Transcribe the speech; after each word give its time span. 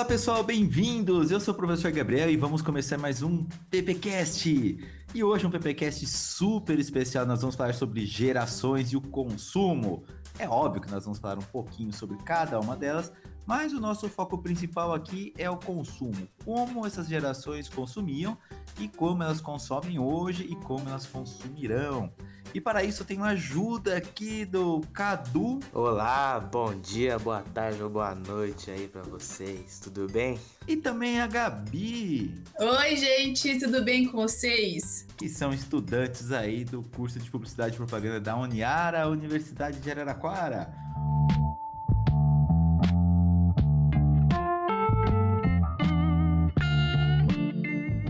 Olá 0.00 0.08
pessoal, 0.08 0.42
bem-vindos! 0.42 1.30
Eu 1.30 1.38
sou 1.38 1.52
o 1.52 1.56
professor 1.58 1.92
Gabriel 1.92 2.30
e 2.30 2.34
vamos 2.34 2.62
começar 2.62 2.96
mais 2.96 3.22
um 3.22 3.44
PPcast. 3.70 4.78
E 5.14 5.22
hoje 5.22 5.46
um 5.46 5.50
PPcast 5.50 6.06
super 6.06 6.78
especial, 6.78 7.26
nós 7.26 7.42
vamos 7.42 7.54
falar 7.54 7.74
sobre 7.74 8.06
gerações 8.06 8.92
e 8.92 8.96
o 8.96 9.00
consumo. 9.02 10.02
É 10.38 10.48
óbvio 10.48 10.80
que 10.80 10.90
nós 10.90 11.04
vamos 11.04 11.18
falar 11.18 11.36
um 11.36 11.42
pouquinho 11.42 11.92
sobre 11.92 12.16
cada 12.24 12.58
uma 12.58 12.74
delas, 12.74 13.12
mas 13.44 13.74
o 13.74 13.78
nosso 13.78 14.08
foco 14.08 14.38
principal 14.38 14.94
aqui 14.94 15.34
é 15.36 15.50
o 15.50 15.58
consumo. 15.58 16.26
Como 16.46 16.86
essas 16.86 17.06
gerações 17.06 17.68
consumiam 17.68 18.38
e 18.78 18.88
como 18.88 19.22
elas 19.22 19.42
consomem 19.42 19.98
hoje 19.98 20.44
e 20.44 20.56
como 20.56 20.88
elas 20.88 21.04
consumirão. 21.04 22.10
E 22.52 22.60
para 22.60 22.82
isso 22.82 23.02
eu 23.02 23.06
tenho 23.06 23.22
ajuda 23.22 23.96
aqui 23.96 24.44
do 24.44 24.80
Cadu. 24.92 25.60
Olá, 25.72 26.40
bom 26.40 26.74
dia, 26.74 27.16
boa 27.16 27.42
tarde 27.54 27.80
ou 27.80 27.88
boa 27.88 28.12
noite 28.12 28.72
aí 28.72 28.88
para 28.88 29.02
vocês, 29.02 29.78
tudo 29.78 30.08
bem? 30.10 30.36
E 30.66 30.76
também 30.76 31.20
a 31.20 31.28
Gabi. 31.28 32.42
Oi, 32.58 32.96
gente, 32.96 33.56
tudo 33.60 33.84
bem 33.84 34.08
com 34.08 34.16
vocês? 34.16 35.06
Que 35.16 35.28
são 35.28 35.52
estudantes 35.52 36.32
aí 36.32 36.64
do 36.64 36.82
curso 36.82 37.20
de 37.20 37.30
Publicidade 37.30 37.74
e 37.74 37.76
Propaganda 37.76 38.20
da 38.20 38.36
Uniara, 38.36 39.08
Universidade 39.08 39.78
de 39.78 39.88
Araraquara. 39.88 40.72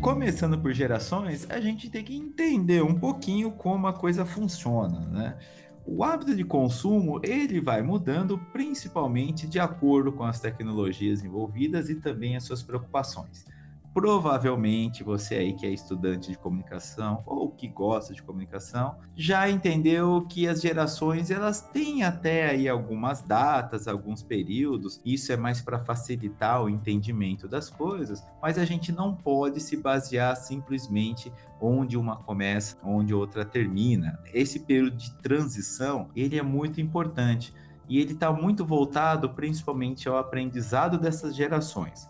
Começando 0.01 0.59
por 0.59 0.73
gerações, 0.73 1.47
a 1.51 1.61
gente 1.61 1.91
tem 1.91 2.03
que 2.03 2.17
entender 2.17 2.83
um 2.83 2.95
pouquinho 2.95 3.53
como 3.53 3.87
a 3.87 3.93
coisa 3.93 4.25
funciona, 4.25 5.01
né? 5.01 5.37
O 5.85 6.03
hábito 6.03 6.35
de 6.35 6.43
consumo, 6.43 7.21
ele 7.23 7.61
vai 7.61 7.83
mudando 7.83 8.39
principalmente 8.51 9.47
de 9.47 9.61
acordo 9.61 10.11
com 10.11 10.25
as 10.25 10.41
tecnologias 10.41 11.23
envolvidas 11.23 11.91
e 11.91 11.97
também 11.97 12.35
as 12.35 12.45
suas 12.45 12.63
preocupações. 12.63 13.45
Provavelmente 13.93 15.03
você 15.03 15.35
aí 15.35 15.53
que 15.53 15.67
é 15.67 15.71
estudante 15.71 16.31
de 16.31 16.39
comunicação 16.39 17.25
ou 17.27 17.51
que 17.51 17.67
gosta 17.67 18.15
de 18.15 18.23
comunicação 18.23 18.97
já 19.17 19.51
entendeu 19.51 20.25
que 20.29 20.47
as 20.47 20.61
gerações 20.61 21.29
elas 21.29 21.61
têm 21.61 22.05
até 22.05 22.51
aí 22.51 22.69
algumas 22.69 23.21
datas, 23.21 23.89
alguns 23.89 24.23
períodos. 24.23 25.01
Isso 25.05 25.33
é 25.33 25.37
mais 25.37 25.61
para 25.61 25.81
facilitar 25.81 26.63
o 26.63 26.69
entendimento 26.69 27.49
das 27.49 27.69
coisas, 27.69 28.25
mas 28.41 28.59
a 28.59 28.65
gente 28.65 28.93
não 28.93 29.15
pode 29.15 29.61
se 29.61 29.77
basear 29.77 30.37
simplesmente 30.37 31.33
onde 31.61 31.97
uma 31.97 32.17
começa, 32.17 32.77
onde 32.85 33.13
outra 33.13 33.45
termina. 33.45 34.19
Esse 34.33 34.61
período 34.61 34.97
de 34.97 35.13
transição, 35.17 36.09
ele 36.15 36.39
é 36.39 36.43
muito 36.43 36.81
importante 36.81 37.53
e 37.89 37.99
ele 37.99 38.13
está 38.13 38.33
muito 38.33 38.65
voltado 38.65 39.31
principalmente 39.31 40.09
ao 40.09 40.17
aprendizado 40.17 40.97
dessas 40.97 41.35
gerações. 41.35 42.09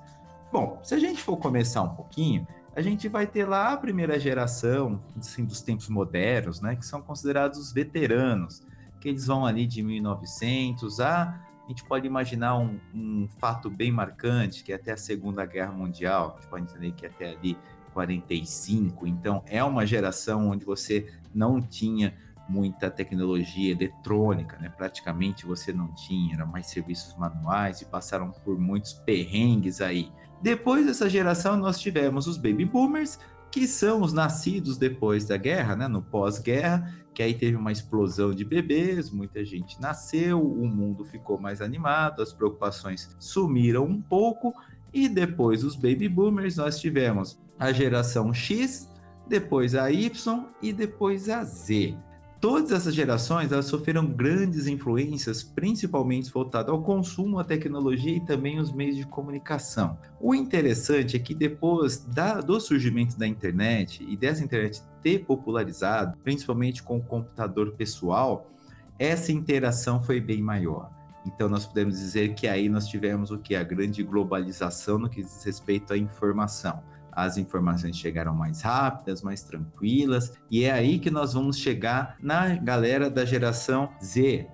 Bom, 0.52 0.80
se 0.82 0.94
a 0.94 0.98
gente 0.98 1.22
for 1.22 1.36
começar 1.36 1.82
um 1.82 1.94
pouquinho, 1.94 2.46
a 2.74 2.80
gente 2.80 3.08
vai 3.08 3.26
ter 3.26 3.44
lá 3.44 3.72
a 3.72 3.76
primeira 3.76 4.18
geração, 4.18 5.00
assim, 5.18 5.44
dos 5.44 5.60
tempos 5.60 5.88
modernos, 5.88 6.60
né, 6.60 6.76
que 6.76 6.84
são 6.84 7.00
considerados 7.00 7.58
os 7.58 7.72
veteranos, 7.72 8.66
que 9.00 9.08
eles 9.08 9.26
vão 9.26 9.46
ali 9.46 9.66
de 9.66 9.82
1900 9.82 11.00
a 11.00 11.46
a 11.70 11.72
gente 11.72 11.84
pode 11.84 12.04
imaginar 12.04 12.58
um, 12.58 12.80
um, 12.92 13.28
fato 13.38 13.70
bem 13.70 13.92
marcante, 13.92 14.64
que 14.64 14.72
é 14.72 14.74
até 14.74 14.90
a 14.90 14.96
Segunda 14.96 15.46
Guerra 15.46 15.70
Mundial, 15.70 16.34
a 16.36 16.40
gente 16.40 16.50
pode 16.50 16.64
entender 16.64 16.90
que 16.90 17.06
é 17.06 17.08
até 17.08 17.30
ali 17.30 17.56
45, 17.94 19.06
então 19.06 19.44
é 19.46 19.62
uma 19.62 19.86
geração 19.86 20.48
onde 20.48 20.64
você 20.64 21.12
não 21.32 21.60
tinha 21.60 22.12
muita 22.48 22.90
tecnologia 22.90 23.70
eletrônica, 23.70 24.58
né? 24.58 24.68
Praticamente 24.68 25.46
você 25.46 25.72
não 25.72 25.94
tinha, 25.94 26.34
eram 26.34 26.48
mais 26.48 26.66
serviços 26.66 27.14
manuais 27.16 27.80
e 27.80 27.84
passaram 27.84 28.32
por 28.32 28.58
muitos 28.58 28.92
perrengues 28.92 29.80
aí. 29.80 30.10
Depois 30.42 30.86
dessa 30.86 31.08
geração, 31.08 31.56
nós 31.56 31.78
tivemos 31.78 32.26
os 32.26 32.36
baby 32.36 32.64
boomers, 32.64 33.18
que 33.50 33.66
são 33.66 34.00
os 34.00 34.12
nascidos 34.12 34.78
depois 34.78 35.26
da 35.26 35.36
guerra, 35.36 35.74
né, 35.76 35.88
no 35.88 36.00
pós-guerra, 36.00 36.94
que 37.12 37.22
aí 37.22 37.34
teve 37.34 37.56
uma 37.56 37.72
explosão 37.72 38.32
de 38.32 38.44
bebês, 38.44 39.10
muita 39.10 39.44
gente 39.44 39.80
nasceu, 39.80 40.40
o 40.40 40.66
mundo 40.66 41.04
ficou 41.04 41.38
mais 41.38 41.60
animado, 41.60 42.22
as 42.22 42.32
preocupações 42.32 43.14
sumiram 43.18 43.84
um 43.84 44.00
pouco, 44.00 44.54
e 44.92 45.08
depois 45.08 45.62
dos 45.62 45.74
baby 45.74 46.08
boomers 46.08 46.56
nós 46.56 46.80
tivemos 46.80 47.38
a 47.58 47.72
geração 47.72 48.32
X, 48.32 48.88
depois 49.28 49.74
a 49.74 49.90
Y 49.90 50.46
e 50.62 50.72
depois 50.72 51.28
a 51.28 51.44
Z. 51.44 51.96
Todas 52.40 52.72
essas 52.72 52.94
gerações 52.94 53.52
elas 53.52 53.66
sofreram 53.66 54.06
grandes 54.06 54.66
influências, 54.66 55.42
principalmente 55.42 56.32
voltado 56.32 56.72
ao 56.72 56.82
consumo, 56.82 57.38
à 57.38 57.44
tecnologia 57.44 58.16
e 58.16 58.20
também 58.20 58.58
os 58.58 58.72
meios 58.72 58.96
de 58.96 59.04
comunicação. 59.04 59.98
O 60.18 60.34
interessante 60.34 61.16
é 61.16 61.18
que 61.18 61.34
depois 61.34 61.98
da, 61.98 62.40
do 62.40 62.58
surgimento 62.58 63.18
da 63.18 63.26
internet 63.26 64.02
e 64.08 64.16
dessa 64.16 64.42
internet 64.42 64.82
ter 65.02 65.18
popularizado, 65.26 66.16
principalmente 66.24 66.82
com 66.82 66.96
o 66.96 67.02
computador 67.02 67.72
pessoal, 67.72 68.50
essa 68.98 69.30
interação 69.30 70.02
foi 70.02 70.18
bem 70.18 70.40
maior. 70.40 70.90
Então 71.26 71.46
nós 71.46 71.66
podemos 71.66 71.98
dizer 71.98 72.32
que 72.32 72.48
aí 72.48 72.70
nós 72.70 72.88
tivemos 72.88 73.30
o 73.30 73.36
que 73.36 73.54
a 73.54 73.62
grande 73.62 74.02
globalização 74.02 74.98
no 74.98 75.10
que 75.10 75.22
diz 75.22 75.44
respeito 75.44 75.92
à 75.92 75.98
informação 75.98 76.82
as 77.24 77.36
informações 77.36 77.96
chegaram 77.96 78.34
mais 78.34 78.62
rápidas, 78.62 79.22
mais 79.22 79.42
tranquilas, 79.42 80.32
e 80.50 80.64
é 80.64 80.70
aí 80.70 80.98
que 80.98 81.10
nós 81.10 81.34
vamos 81.34 81.58
chegar 81.58 82.16
na 82.20 82.56
galera 82.56 83.10
da 83.10 83.24
geração 83.24 83.90
Z. 84.02 84.46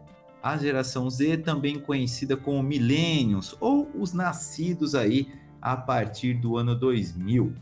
A 0.42 0.56
geração 0.56 1.10
Z, 1.10 1.38
também 1.38 1.78
conhecida 1.78 2.36
como 2.36 2.62
Millennials, 2.62 3.56
ou 3.60 3.90
os 3.94 4.12
nascidos 4.12 4.94
aí 4.94 5.28
a 5.60 5.76
partir 5.76 6.34
do 6.34 6.56
ano 6.56 6.74
2000. 6.74 7.52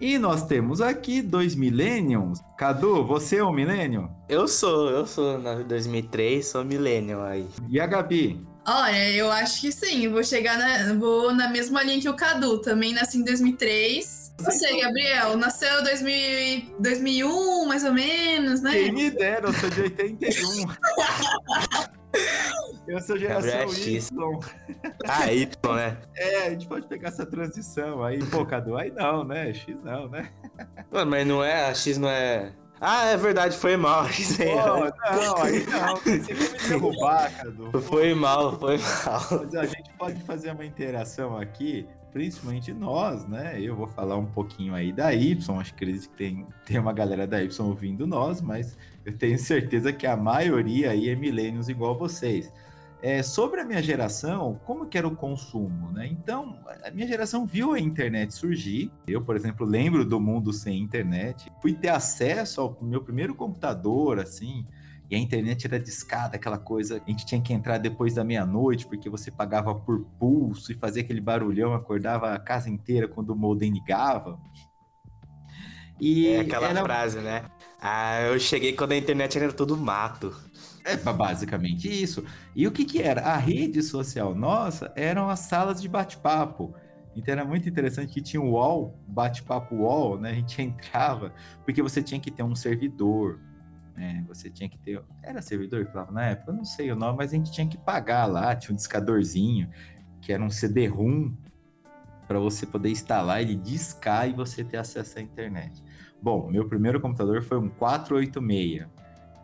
E 0.00 0.16
nós 0.16 0.46
temos 0.46 0.80
aqui 0.80 1.20
dois 1.20 1.54
Millennials. 1.54 2.40
Cadu, 2.56 3.04
você 3.04 3.36
é 3.36 3.44
um 3.44 3.52
Millennium? 3.52 4.08
Eu 4.30 4.48
sou, 4.48 4.88
eu 4.88 5.06
sou. 5.06 5.38
Na 5.38 5.56
2003, 5.56 6.46
sou 6.46 6.64
Millennium 6.64 7.22
aí. 7.22 7.46
E 7.68 7.78
a 7.78 7.86
Gabi? 7.86 8.40
Olha, 8.66 9.10
eu 9.10 9.30
acho 9.30 9.60
que 9.60 9.72
sim. 9.72 10.08
Vou 10.08 10.24
chegar 10.24 10.56
na, 10.58 10.94
vou 10.94 11.34
na 11.34 11.50
mesma 11.50 11.82
linha 11.82 12.00
que 12.00 12.08
o 12.08 12.14
Cadu. 12.14 12.58
Também 12.58 12.94
nasci 12.94 13.18
em 13.18 13.24
2003. 13.24 14.19
Você, 14.44 14.80
Gabriel, 14.80 15.36
nasceu 15.36 15.80
em 15.80 16.66
2001, 16.78 17.66
mais 17.66 17.84
ou 17.84 17.92
menos, 17.92 18.62
né? 18.62 18.72
Quem 18.72 18.92
me 18.92 19.10
dera, 19.10 19.46
eu 19.46 19.52
sou 19.52 19.70
de 19.70 19.82
81. 19.82 20.66
Eu 22.86 23.00
sou 23.00 23.16
geração 23.16 23.50
Gabriel 23.50 23.68
é 23.68 23.72
X. 23.72 24.10
Y. 24.10 24.40
Ah, 25.06 25.32
Y, 25.32 25.76
né? 25.76 25.98
É, 26.16 26.46
a 26.46 26.50
gente 26.50 26.66
pode 26.66 26.88
pegar 26.88 27.08
essa 27.08 27.24
transição 27.24 28.02
aí. 28.02 28.18
Pô, 28.26 28.44
Cadu, 28.44 28.76
aí 28.76 28.90
não, 28.90 29.22
né? 29.22 29.54
X 29.54 29.76
não, 29.84 30.08
né? 30.08 30.28
Mano, 30.90 31.10
mas 31.10 31.26
não 31.26 31.44
é, 31.44 31.66
a 31.66 31.74
X 31.74 31.98
não 31.98 32.08
é... 32.08 32.52
Ah, 32.80 33.10
é 33.10 33.16
verdade, 33.16 33.56
foi 33.56 33.76
mal. 33.76 34.06
Pô, 34.38 35.14
não, 35.14 35.42
aí 35.42 35.66
não. 35.66 35.96
Você 35.96 36.34
vai 36.34 36.48
me 36.48 36.68
derrubar, 36.68 37.36
Cadu. 37.36 37.82
Foi 37.82 38.14
mal, 38.14 38.58
foi 38.58 38.78
mal. 38.78 39.40
Mas 39.42 39.54
a 39.54 39.66
gente 39.66 39.92
pode 39.98 40.20
fazer 40.22 40.50
uma 40.50 40.64
interação 40.64 41.38
aqui, 41.38 41.86
principalmente 42.12 42.72
nós, 42.72 43.26
né? 43.26 43.60
Eu 43.60 43.76
vou 43.76 43.86
falar 43.86 44.16
um 44.16 44.26
pouquinho 44.26 44.74
aí 44.74 44.92
da 44.92 45.14
Y, 45.14 45.36
acho 45.58 45.74
que 45.74 45.84
eles 45.84 46.06
tem, 46.16 46.46
tem 46.64 46.78
uma 46.78 46.92
galera 46.92 47.26
da 47.26 47.42
Y 47.42 47.66
ouvindo 47.66 48.06
nós, 48.06 48.40
mas 48.40 48.76
eu 49.04 49.16
tenho 49.16 49.38
certeza 49.38 49.92
que 49.92 50.06
a 50.06 50.16
maioria 50.16 50.90
aí 50.90 51.08
é 51.08 51.14
milênios 51.14 51.68
igual 51.68 51.98
vocês. 51.98 52.52
É, 53.02 53.22
sobre 53.22 53.60
a 53.60 53.64
minha 53.64 53.82
geração, 53.82 54.60
como 54.66 54.86
que 54.86 54.98
era 54.98 55.08
o 55.08 55.16
consumo, 55.16 55.90
né? 55.90 56.06
Então, 56.06 56.58
a 56.84 56.90
minha 56.90 57.06
geração 57.06 57.46
viu 57.46 57.72
a 57.72 57.80
internet 57.80 58.34
surgir. 58.34 58.92
Eu, 59.06 59.22
por 59.22 59.36
exemplo, 59.36 59.66
lembro 59.66 60.04
do 60.04 60.20
mundo 60.20 60.52
sem 60.52 60.78
internet. 60.78 61.50
Fui 61.62 61.72
ter 61.72 61.88
acesso 61.88 62.60
ao 62.60 62.78
meu 62.82 63.02
primeiro 63.02 63.34
computador, 63.34 64.18
assim, 64.18 64.66
e 65.10 65.16
a 65.16 65.18
internet 65.18 65.66
era 65.66 65.80
discada, 65.80 66.36
aquela 66.36 66.56
coisa, 66.56 67.02
a 67.04 67.10
gente 67.10 67.26
tinha 67.26 67.40
que 67.40 67.52
entrar 67.52 67.78
depois 67.78 68.14
da 68.14 68.22
meia-noite, 68.22 68.86
porque 68.86 69.10
você 69.10 69.28
pagava 69.28 69.74
por 69.74 70.04
pulso 70.20 70.70
e 70.70 70.76
fazia 70.76 71.02
aquele 71.02 71.20
barulhão, 71.20 71.74
acordava 71.74 72.32
a 72.32 72.38
casa 72.38 72.70
inteira 72.70 73.08
quando 73.08 73.30
o 73.30 73.36
modem 73.36 73.72
ligava. 73.72 74.38
E 76.00 76.28
é 76.28 76.40
aquela 76.40 76.68
era... 76.68 76.82
frase, 76.82 77.18
né? 77.18 77.44
Ah, 77.80 78.20
eu 78.22 78.38
cheguei 78.38 78.72
quando 78.72 78.92
a 78.92 78.96
internet 78.96 79.36
era 79.36 79.52
tudo 79.52 79.76
mato. 79.76 80.32
É 80.84 80.96
basicamente 80.96 81.88
isso. 81.90 82.24
E 82.54 82.66
o 82.66 82.72
que, 82.72 82.84
que 82.84 83.02
era? 83.02 83.22
A 83.22 83.36
rede 83.36 83.82
social 83.82 84.34
nossa 84.34 84.92
eram 84.94 85.28
as 85.28 85.40
salas 85.40 85.82
de 85.82 85.88
bate-papo. 85.88 86.72
Então 87.16 87.32
era 87.32 87.44
muito 87.44 87.68
interessante 87.68 88.14
que 88.14 88.22
tinha 88.22 88.40
o 88.40 88.52
UOL, 88.52 88.96
bate-papo 89.06 89.74
UOL, 89.74 90.18
né? 90.20 90.30
A 90.30 90.34
gente 90.34 90.60
entrava, 90.62 91.34
porque 91.64 91.82
você 91.82 92.00
tinha 92.00 92.20
que 92.20 92.30
ter 92.30 92.44
um 92.44 92.54
servidor. 92.54 93.40
Né? 94.00 94.24
Você 94.26 94.48
tinha 94.48 94.66
que 94.66 94.78
ter. 94.78 95.02
Era 95.22 95.42
servidor 95.42 95.84
que 95.84 95.92
falava 95.92 96.10
na 96.10 96.24
época? 96.24 96.50
Eu 96.50 96.56
não 96.56 96.64
sei 96.64 96.90
o 96.90 96.96
nome, 96.96 97.18
mas 97.18 97.32
a 97.32 97.36
gente 97.36 97.52
tinha 97.52 97.68
que 97.68 97.76
pagar 97.76 98.24
lá. 98.24 98.56
Tinha 98.56 98.72
um 98.72 98.76
discadorzinho, 98.76 99.68
que 100.22 100.32
era 100.32 100.42
um 100.42 100.48
CD-ROM, 100.48 101.34
para 102.26 102.38
você 102.38 102.64
poder 102.64 102.88
instalar 102.88 103.42
ele 103.42 103.54
discar 103.54 104.26
e 104.26 104.32
você 104.32 104.64
ter 104.64 104.78
acesso 104.78 105.18
à 105.18 105.22
internet. 105.22 105.84
Bom, 106.22 106.50
meu 106.50 106.66
primeiro 106.66 106.98
computador 106.98 107.42
foi 107.42 107.58
um 107.58 107.68
486. 107.68 108.88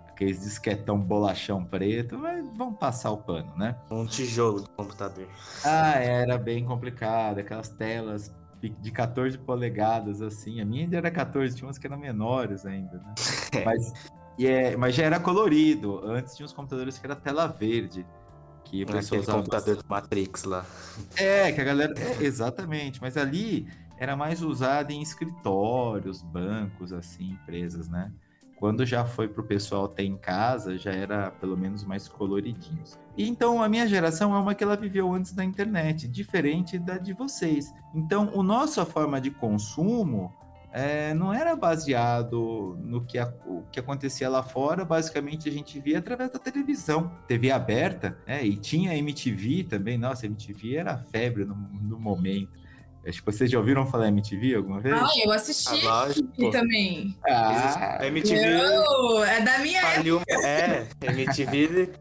Aqueles 0.09 0.41
disquetão 0.41 0.99
bolachão 0.99 1.63
preto, 1.63 2.19
mas 2.19 2.49
vamos 2.57 2.79
passar 2.79 3.11
o 3.11 3.19
pano, 3.19 3.55
né? 3.59 3.77
Um 3.91 4.07
tijolo 4.07 4.63
do 4.63 4.71
computador. 4.71 5.29
Ah, 5.63 5.99
era 5.99 6.39
bem 6.39 6.65
complicado. 6.65 7.41
Aquelas 7.41 7.69
telas 7.69 8.35
de 8.81 8.91
14 8.91 9.37
polegadas, 9.37 10.23
assim. 10.23 10.63
A 10.63 10.65
minha 10.65 10.85
ainda 10.85 10.97
era 10.97 11.11
14, 11.11 11.55
tinha 11.55 11.67
umas 11.67 11.77
que 11.77 11.87
eram 11.87 11.99
menores 11.99 12.65
ainda, 12.65 12.97
né? 12.97 13.15
mas, 13.65 13.93
é, 14.45 14.77
mas 14.77 14.95
já 14.95 15.05
era 15.05 15.21
colorido. 15.21 16.01
Antes 16.05 16.35
tinha 16.35 16.45
uns 16.45 16.53
computadores 16.53 16.99
que 16.99 17.07
era 17.07 17.15
tela 17.15 17.47
verde. 17.47 18.05
Que 18.65 18.83
o 18.83 18.87
pessoal 18.87 19.21
usava 19.21 19.39
computador 19.39 19.77
do 19.77 19.85
Matrix 19.89 20.43
lá. 20.43 20.67
É, 21.17 21.53
que 21.53 21.61
a 21.61 21.65
galera. 21.65 21.95
É, 21.97 22.25
exatamente, 22.25 23.01
mas 23.01 23.17
ali 23.17 23.69
era 23.97 24.17
mais 24.17 24.43
usado 24.43 24.91
em 24.91 25.01
escritórios, 25.01 26.21
bancos, 26.21 26.93
assim, 26.93 27.31
empresas, 27.31 27.89
né? 27.89 28.13
Quando 28.59 28.85
já 28.87 29.05
foi 29.05 29.29
para 29.29 29.43
o 29.43 29.45
pessoal 29.45 29.87
ter 29.87 30.05
em 30.05 30.17
casa, 30.17 30.79
já 30.79 30.91
era 30.91 31.31
pelo 31.31 31.57
menos 31.57 31.85
mais 31.85 32.09
coloridinhos. 32.09 32.99
E 33.17 33.29
então 33.29 33.63
a 33.63 33.69
minha 33.69 33.87
geração 33.87 34.35
é 34.35 34.39
uma 34.39 34.55
que 34.55 34.65
ela 34.65 34.77
viveu 34.77 35.13
antes 35.13 35.33
da 35.33 35.45
internet, 35.45 36.09
diferente 36.09 36.79
da 36.79 36.97
de 36.97 37.13
vocês. 37.13 37.73
Então, 37.95 38.33
a 38.35 38.43
nossa 38.43 38.85
forma 38.85 39.21
de 39.21 39.31
consumo 39.31 40.35
é, 40.73 41.15
não 41.15 41.33
era 41.33 41.57
baseado 41.57 42.79
no 42.83 43.05
que, 43.05 43.19
a, 43.19 43.33
o 43.47 43.63
que 43.73 43.81
acontecia 43.81 44.29
lá 44.29 44.43
fora, 44.43 44.85
basicamente 44.85 45.49
a 45.49 45.53
gente 45.53 45.81
via 45.81 45.99
através 45.99 46.31
da 46.31 46.39
televisão, 46.39 47.11
TV 47.27 47.51
aberta, 47.51 48.19
né? 48.27 48.45
e 48.45 48.57
tinha 48.57 48.97
MTV 48.97 49.65
também, 49.65 49.97
nossa, 49.97 50.27
MTV 50.27 50.77
era 50.77 50.99
febre 50.99 51.45
no, 51.45 51.55
no 51.55 51.99
momento. 51.99 52.59
Acho 53.07 53.21
que 53.23 53.33
vocês 53.33 53.49
já 53.49 53.59
ouviram 53.59 53.87
falar 53.87 54.09
MTV 54.09 54.57
alguma 54.57 54.81
vez? 54.81 54.95
Ah, 55.01 55.09
eu 55.25 55.31
assisti 55.31 55.87
ah, 55.87 56.09
MTV 56.09 56.51
também. 56.51 57.17
Ah, 57.25 57.99
a 58.01 58.07
MTV. 58.09 58.41
é 58.41 59.41
da 59.43 59.59
minha 59.61 59.81
faliu, 59.81 60.17
época. 60.27 60.47
É, 60.47 60.89
MTV 61.03 61.93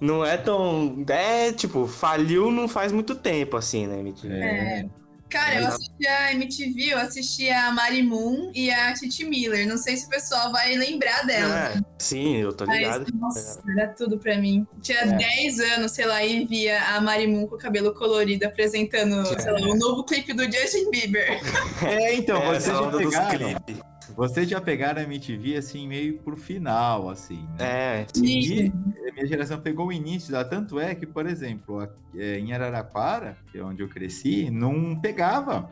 não 0.00 0.24
é 0.24 0.36
tão. 0.36 1.04
É, 1.08 1.52
tipo, 1.52 1.88
faliu 1.88 2.50
não 2.52 2.68
faz 2.68 2.92
muito 2.92 3.16
tempo, 3.16 3.56
assim, 3.56 3.88
né, 3.88 3.98
MTV? 3.98 4.34
É. 4.34 5.01
Cara, 5.32 5.60
eu 5.60 5.66
assisti 5.66 6.06
a 6.06 6.32
MTV, 6.32 6.92
eu 6.92 6.98
assisti 6.98 7.50
a 7.50 7.72
Mari 7.72 8.02
Moon 8.02 8.52
e 8.54 8.70
a 8.70 8.92
Titi 8.92 9.24
Miller. 9.24 9.66
Não 9.66 9.78
sei 9.78 9.96
se 9.96 10.04
o 10.06 10.10
pessoal 10.10 10.52
vai 10.52 10.74
lembrar 10.76 11.24
dela. 11.26 11.70
É, 11.70 11.80
sim, 11.98 12.36
eu 12.36 12.52
tô 12.52 12.66
ligado. 12.66 13.06
Mas, 13.10 13.20
nossa, 13.20 13.62
era 13.70 13.88
tudo 13.88 14.18
pra 14.18 14.36
mim. 14.36 14.66
Tinha 14.82 14.98
é. 14.98 15.16
10 15.16 15.60
anos, 15.60 15.92
sei 15.92 16.04
lá, 16.04 16.22
e 16.22 16.44
via 16.44 16.82
a 16.94 17.00
Mari 17.00 17.26
Moon 17.26 17.46
com 17.46 17.54
o 17.54 17.58
cabelo 17.58 17.94
colorido 17.94 18.44
apresentando, 18.44 19.20
é. 19.22 19.38
sei 19.38 19.52
lá, 19.52 19.60
o 19.60 19.72
um 19.72 19.78
novo 19.78 20.04
clipe 20.04 20.34
do 20.34 20.44
Justin 20.44 20.90
Bieber. 20.90 21.40
É, 21.82 22.14
então, 22.14 22.40
é, 22.42 22.60
vocês 22.60 22.76
já 22.76 22.90
pegaram. 22.90 23.91
Vocês 24.16 24.48
já 24.48 24.60
pegaram 24.60 25.00
a 25.00 25.04
MTV 25.04 25.56
assim, 25.56 25.86
meio 25.86 26.18
pro 26.18 26.36
final, 26.36 27.08
assim. 27.08 27.42
Né? 27.58 28.04
É. 28.04 28.06
E 28.16 28.72
minha 29.12 29.26
geração 29.26 29.60
pegou 29.60 29.86
o 29.86 29.92
início 29.92 30.34
lá. 30.34 30.44
Tanto 30.44 30.80
é 30.80 30.94
que, 30.94 31.06
por 31.06 31.26
exemplo, 31.26 31.88
é, 32.14 32.38
em 32.38 32.52
Araraquara, 32.52 33.36
que 33.50 33.58
é 33.58 33.64
onde 33.64 33.82
eu 33.82 33.88
cresci, 33.88 34.50
não 34.50 34.98
pegava. 34.98 35.70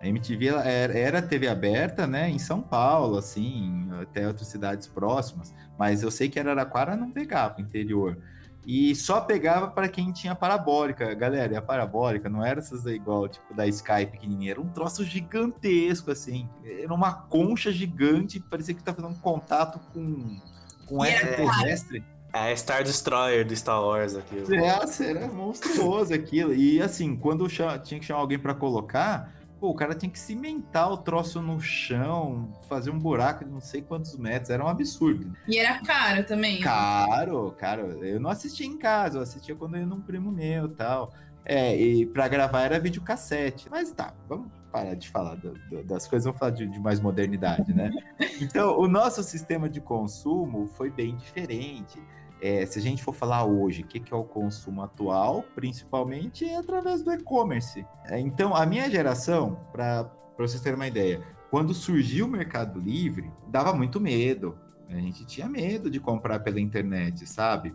A 0.00 0.06
MTV 0.06 0.48
era, 0.48 0.98
era 0.98 1.22
TV 1.22 1.48
aberta, 1.48 2.06
né, 2.06 2.28
em 2.28 2.38
São 2.38 2.60
Paulo, 2.60 3.16
assim, 3.16 3.88
até 4.02 4.26
outras 4.26 4.48
cidades 4.48 4.86
próximas. 4.86 5.54
Mas 5.78 6.02
eu 6.02 6.10
sei 6.10 6.28
que 6.28 6.38
Araraquara 6.38 6.94
não 6.94 7.10
pegava, 7.10 7.60
interior. 7.60 8.18
E 8.66 8.94
só 8.94 9.20
pegava 9.20 9.68
para 9.68 9.88
quem 9.88 10.10
tinha 10.12 10.34
parabólica. 10.34 11.12
Galera, 11.14 11.52
e 11.52 11.56
a 11.56 11.62
parabólica 11.62 12.28
não 12.28 12.44
era 12.44 12.60
essas 12.60 12.86
igual, 12.86 13.28
tipo, 13.28 13.54
da 13.54 13.66
Sky 13.66 14.06
pequenininha. 14.10 14.52
Era 14.52 14.60
um 14.60 14.68
troço 14.68 15.04
gigantesco, 15.04 16.10
assim. 16.10 16.48
Era 16.64 16.92
uma 16.92 17.12
concha 17.12 17.70
gigante. 17.70 18.40
Parecia 18.40 18.74
que 18.74 18.82
tá 18.82 18.94
fazendo 18.94 19.12
um 19.12 19.18
contato 19.18 19.78
com, 19.92 20.40
com 20.86 21.04
extraterrestre. 21.04 22.02
É 22.32 22.52
a 22.52 22.56
Star 22.56 22.82
Destroyer 22.82 23.46
do 23.46 23.54
Star 23.54 23.80
Wars 23.80 24.16
aqui. 24.16 24.42
É, 24.52 25.08
era 25.08 25.28
monstruoso 25.28 26.12
aquilo. 26.12 26.52
E 26.52 26.82
assim, 26.82 27.14
quando 27.14 27.46
tinha 27.48 28.00
que 28.00 28.04
chamar 28.04 28.20
alguém 28.20 28.38
para 28.38 28.54
colocar, 28.54 29.32
Pô, 29.64 29.70
o 29.70 29.74
cara 29.74 29.94
tinha 29.94 30.10
que 30.10 30.18
cimentar 30.18 30.92
o 30.92 30.98
troço 30.98 31.40
no 31.40 31.58
chão, 31.58 32.52
fazer 32.68 32.90
um 32.90 32.98
buraco 32.98 33.46
de 33.46 33.50
não 33.50 33.62
sei 33.62 33.80
quantos 33.80 34.14
metros. 34.14 34.50
Era 34.50 34.62
um 34.62 34.68
absurdo. 34.68 35.34
E 35.48 35.56
era 35.56 35.80
caro 35.80 36.22
também. 36.22 36.60
Caro, 36.60 37.50
caro. 37.58 38.04
Eu 38.04 38.20
não 38.20 38.28
assistia 38.28 38.66
em 38.66 38.76
casa, 38.76 39.16
eu 39.16 39.22
assistia 39.22 39.56
quando 39.56 39.76
eu 39.76 39.80
ia 39.80 39.86
num 39.86 40.02
primo 40.02 40.30
meu 40.30 40.66
e 40.66 40.74
tal. 40.74 41.14
É, 41.46 41.74
e 41.74 42.04
pra 42.04 42.28
gravar 42.28 42.60
era 42.60 42.78
videocassete. 42.78 43.70
Mas 43.70 43.90
tá, 43.90 44.12
vamos 44.28 44.48
parar 44.70 44.92
de 44.92 45.08
falar 45.08 45.36
do, 45.36 45.54
do, 45.70 45.82
das 45.82 46.06
coisas, 46.06 46.26
vamos 46.26 46.38
falar 46.38 46.52
de, 46.52 46.66
de, 46.66 46.78
mais 46.78 47.00
modernidade, 47.00 47.72
né? 47.72 47.90
Então, 48.42 48.78
o 48.78 48.86
nosso 48.86 49.22
sistema 49.22 49.66
de 49.66 49.80
consumo 49.80 50.68
foi 50.76 50.90
bem 50.90 51.16
diferente. 51.16 51.98
É, 52.46 52.66
se 52.66 52.78
a 52.78 52.82
gente 52.82 53.02
for 53.02 53.14
falar 53.14 53.46
hoje, 53.46 53.80
o 53.80 53.86
que, 53.86 53.98
que 53.98 54.12
é 54.12 54.16
o 54.16 54.22
consumo 54.22 54.82
atual, 54.82 55.46
principalmente 55.54 56.44
é 56.44 56.58
através 56.58 57.02
do 57.02 57.10
e-commerce. 57.10 57.86
É, 58.04 58.20
então, 58.20 58.54
a 58.54 58.66
minha 58.66 58.90
geração, 58.90 59.58
para 59.72 60.10
vocês 60.36 60.60
terem 60.60 60.76
uma 60.76 60.86
ideia, 60.86 61.22
quando 61.50 61.72
surgiu 61.72 62.26
o 62.26 62.28
Mercado 62.28 62.78
Livre, 62.78 63.32
dava 63.48 63.72
muito 63.72 63.98
medo. 63.98 64.58
A 64.90 64.96
gente 64.96 65.24
tinha 65.24 65.48
medo 65.48 65.90
de 65.90 65.98
comprar 65.98 66.40
pela 66.40 66.60
internet, 66.60 67.26
sabe? 67.26 67.74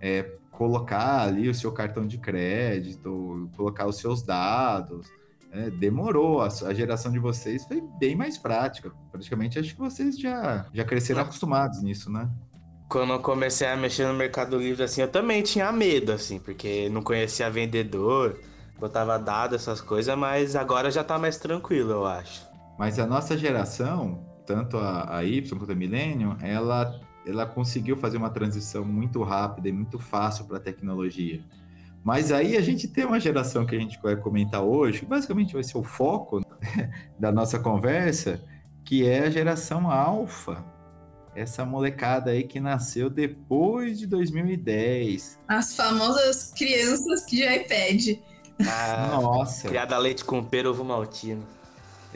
É, 0.00 0.22
colocar 0.50 1.20
ali 1.20 1.50
o 1.50 1.54
seu 1.54 1.70
cartão 1.70 2.06
de 2.06 2.16
crédito, 2.16 3.50
colocar 3.54 3.86
os 3.86 3.98
seus 3.98 4.22
dados. 4.22 5.06
É, 5.52 5.68
demorou. 5.68 6.40
A, 6.40 6.46
a, 6.46 6.72
geração 6.72 7.12
de 7.12 7.18
vocês 7.18 7.66
foi 7.66 7.82
bem 8.00 8.16
mais 8.16 8.38
prática. 8.38 8.90
Praticamente 9.12 9.58
acho 9.58 9.74
que 9.74 9.80
vocês 9.80 10.18
já, 10.18 10.66
já 10.72 10.86
cresceram 10.86 11.20
acostumados 11.20 11.82
nisso, 11.82 12.10
né? 12.10 12.30
Quando 12.88 13.12
eu 13.12 13.20
comecei 13.20 13.66
a 13.66 13.76
mexer 13.76 14.06
no 14.06 14.14
Mercado 14.14 14.58
Livre, 14.58 14.84
assim, 14.84 15.00
eu 15.00 15.08
também 15.08 15.42
tinha 15.42 15.70
medo, 15.72 16.12
assim, 16.12 16.38
porque 16.38 16.88
não 16.88 17.02
conhecia 17.02 17.50
vendedor, 17.50 18.38
botava 18.78 19.18
dado, 19.18 19.54
essas 19.54 19.80
coisas, 19.80 20.16
mas 20.16 20.54
agora 20.54 20.90
já 20.90 21.02
tá 21.02 21.18
mais 21.18 21.36
tranquilo, 21.36 21.90
eu 21.90 22.06
acho. 22.06 22.46
Mas 22.78 22.98
a 22.98 23.06
nossa 23.06 23.36
geração, 23.36 24.24
tanto 24.46 24.76
a, 24.76 25.16
a 25.16 25.24
Y 25.24 25.58
quanto 25.58 25.72
a 25.72 25.74
Millennium, 25.74 26.36
ela, 26.40 27.00
ela 27.26 27.46
conseguiu 27.46 27.96
fazer 27.96 28.18
uma 28.18 28.30
transição 28.30 28.84
muito 28.84 29.22
rápida 29.22 29.68
e 29.68 29.72
muito 29.72 29.98
fácil 29.98 30.44
para 30.44 30.58
a 30.58 30.60
tecnologia. 30.60 31.40
Mas 32.04 32.30
aí 32.30 32.56
a 32.56 32.60
gente 32.60 32.86
tem 32.86 33.04
uma 33.04 33.18
geração 33.18 33.66
que 33.66 33.74
a 33.74 33.80
gente 33.80 34.00
vai 34.00 34.14
comentar 34.14 34.62
hoje, 34.62 35.00
que 35.00 35.06
basicamente 35.06 35.54
vai 35.54 35.64
ser 35.64 35.76
o 35.76 35.82
foco 35.82 36.40
da 37.18 37.32
nossa 37.32 37.58
conversa, 37.58 38.40
que 38.84 39.04
é 39.04 39.24
a 39.24 39.30
geração 39.30 39.90
alfa, 39.90 40.64
essa 41.36 41.64
molecada 41.64 42.30
aí 42.30 42.42
que 42.44 42.58
nasceu 42.58 43.10
depois 43.10 43.98
de 43.98 44.06
2010. 44.06 45.38
As 45.46 45.76
famosas 45.76 46.52
crianças 46.56 47.26
de 47.26 47.44
iPad. 47.44 48.18
Ah, 48.66 49.18
Nossa. 49.20 49.68
Criada 49.68 49.98
leite 49.98 50.24
com 50.24 50.42
pera 50.42 50.70
ovo 50.70 50.82
maltino. 50.82 51.46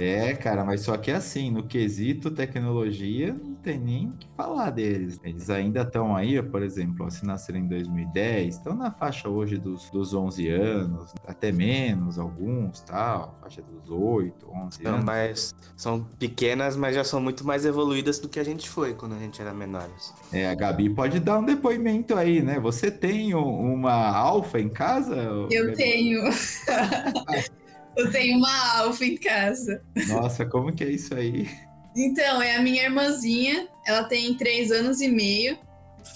É, 0.00 0.35
cara, 0.35 0.64
mas 0.64 0.80
só 0.80 0.97
que 0.97 1.11
assim, 1.11 1.50
no 1.50 1.62
quesito 1.62 2.30
tecnologia, 2.30 3.35
não 3.35 3.54
tem 3.54 3.78
nem 3.78 4.09
o 4.09 4.12
que 4.12 4.26
falar 4.35 4.71
deles. 4.71 5.21
Eles 5.23 5.50
ainda 5.50 5.83
estão 5.83 6.16
aí, 6.16 6.42
por 6.42 6.62
exemplo, 6.62 7.11
se 7.11 7.26
nasceram 7.26 7.59
em 7.59 7.69
2010, 7.69 8.57
estão 8.57 8.75
na 8.75 8.90
faixa 8.90 9.28
hoje 9.28 9.59
dos, 9.59 9.90
dos 9.90 10.14
11 10.14 10.49
anos, 10.49 11.12
até 11.26 11.52
menos, 11.52 12.19
alguns, 12.19 12.80
tal, 12.80 13.37
faixa 13.42 13.61
dos 13.61 13.90
8, 13.90 14.47
11 14.50 14.83
não, 14.83 14.92
anos. 14.92 15.04
Mas 15.04 15.54
são 15.76 16.02
pequenas, 16.19 16.76
mas 16.76 16.95
já 16.95 17.04
são 17.04 17.21
muito 17.21 17.47
mais 17.47 17.66
evoluídas 17.66 18.19
do 18.19 18.28
que 18.28 18.40
a 18.40 18.45
gente 18.45 18.71
foi 18.71 18.95
quando 18.95 19.14
a 19.14 19.19
gente 19.19 19.40
era 19.40 19.52
menores. 19.52 20.14
É, 20.33 20.49
a 20.49 20.54
Gabi 20.54 20.88
pode 20.88 21.21
dar 21.21 21.38
um 21.38 21.45
depoimento 21.45 22.16
aí, 22.16 22.40
né? 22.40 22.59
Você 22.59 22.90
tem 22.90 23.35
uma 23.35 24.16
alfa 24.16 24.59
em 24.59 24.71
casa? 24.71 25.14
Eu 25.14 25.66
Gabi? 25.66 25.76
tenho. 25.76 26.23
Eu 28.00 28.11
tenho 28.11 28.38
uma 28.38 28.78
alfa 28.78 29.04
em 29.04 29.16
casa. 29.16 29.83
Nossa, 30.09 30.47
como 30.47 30.73
que 30.73 30.83
é 30.83 30.90
isso 30.90 31.14
aí? 31.14 31.49
Então, 31.95 32.40
é 32.40 32.57
a 32.57 32.62
minha 32.62 32.85
irmãzinha, 32.85 33.69
ela 33.87 34.04
tem 34.04 34.35
três 34.35 34.71
anos 34.71 35.00
e 35.00 35.09
meio. 35.09 35.59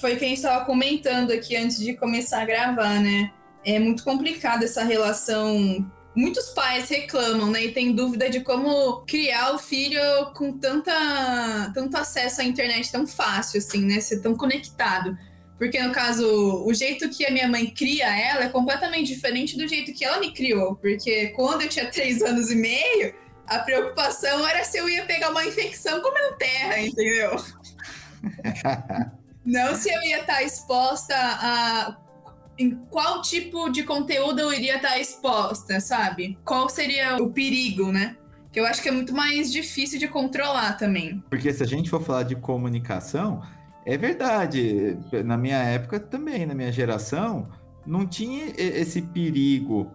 Foi 0.00 0.16
quem 0.16 0.32
estava 0.32 0.64
comentando 0.64 1.30
aqui 1.30 1.54
antes 1.56 1.78
de 1.78 1.94
começar 1.94 2.40
a 2.40 2.46
gravar, 2.46 3.00
né? 3.00 3.30
É 3.64 3.78
muito 3.78 4.02
complicado 4.02 4.62
essa 4.62 4.82
relação. 4.82 5.86
Muitos 6.16 6.50
pais 6.50 6.88
reclamam, 6.88 7.50
né? 7.50 7.64
E 7.64 7.72
tem 7.72 7.92
dúvida 7.92 8.30
de 8.30 8.40
como 8.40 9.02
criar 9.02 9.52
o 9.52 9.58
filho 9.58 10.00
com 10.34 10.56
tanta, 10.56 11.70
tanto 11.74 11.96
acesso 11.98 12.40
à 12.40 12.44
internet 12.44 12.90
tão 12.90 13.06
fácil, 13.06 13.58
assim, 13.58 13.84
né? 13.84 14.00
Ser 14.00 14.20
tão 14.20 14.34
conectado. 14.34 15.18
Porque, 15.58 15.80
no 15.80 15.92
caso, 15.92 16.64
o 16.64 16.74
jeito 16.74 17.08
que 17.08 17.24
a 17.24 17.30
minha 17.30 17.48
mãe 17.48 17.66
cria 17.66 18.06
ela 18.06 18.44
é 18.44 18.48
completamente 18.48 19.14
diferente 19.14 19.56
do 19.56 19.68
jeito 19.68 19.92
que 19.92 20.04
ela 20.04 20.18
me 20.18 20.32
criou. 20.32 20.74
Porque 20.76 21.28
quando 21.28 21.62
eu 21.62 21.68
tinha 21.68 21.86
três 21.86 22.22
anos 22.22 22.50
e 22.50 22.56
meio, 22.56 23.14
a 23.46 23.58
preocupação 23.60 24.46
era 24.46 24.64
se 24.64 24.78
eu 24.78 24.88
ia 24.88 25.04
pegar 25.04 25.30
uma 25.30 25.44
infecção 25.44 26.00
comendo 26.00 26.36
terra, 26.36 26.80
entendeu? 26.80 27.36
Não 29.44 29.74
se 29.76 29.92
eu 29.92 30.02
ia 30.02 30.20
estar 30.20 30.42
exposta 30.42 31.14
a 31.14 31.98
em 32.58 32.70
qual 32.88 33.20
tipo 33.20 33.68
de 33.68 33.82
conteúdo 33.82 34.40
eu 34.40 34.52
iria 34.52 34.76
estar 34.76 34.98
exposta, 34.98 35.80
sabe? 35.80 36.38
Qual 36.44 36.68
seria 36.68 37.16
o 37.16 37.30
perigo, 37.30 37.90
né? 37.90 38.16
Que 38.52 38.60
eu 38.60 38.66
acho 38.66 38.80
que 38.80 38.88
é 38.88 38.92
muito 38.92 39.12
mais 39.12 39.52
difícil 39.52 39.98
de 39.98 40.06
controlar 40.06 40.74
também. 40.74 41.22
Porque 41.28 41.52
se 41.52 41.62
a 41.62 41.66
gente 41.66 41.90
for 41.90 42.00
falar 42.00 42.22
de 42.22 42.36
comunicação, 42.36 43.42
é 43.86 43.96
verdade. 43.96 44.98
Na 45.24 45.36
minha 45.36 45.58
época 45.58 46.00
também, 46.00 46.46
na 46.46 46.54
minha 46.54 46.72
geração, 46.72 47.48
não 47.86 48.06
tinha 48.06 48.52
esse 48.56 49.02
perigo. 49.02 49.90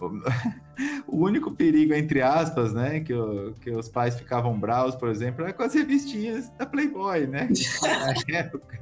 O 1.08 1.24
único 1.24 1.50
perigo, 1.50 1.92
entre 1.92 2.22
aspas, 2.22 2.72
né, 2.72 3.00
que, 3.00 3.12
o, 3.12 3.52
que 3.54 3.68
os 3.68 3.88
pais 3.88 4.14
ficavam 4.14 4.56
bravos, 4.56 4.94
por 4.94 5.08
exemplo, 5.08 5.42
era 5.42 5.52
com 5.52 5.64
as 5.64 5.74
revistinhas 5.74 6.50
da 6.56 6.64
Playboy, 6.64 7.26
né? 7.26 7.48
Na 7.82 8.14
época. 8.38 8.78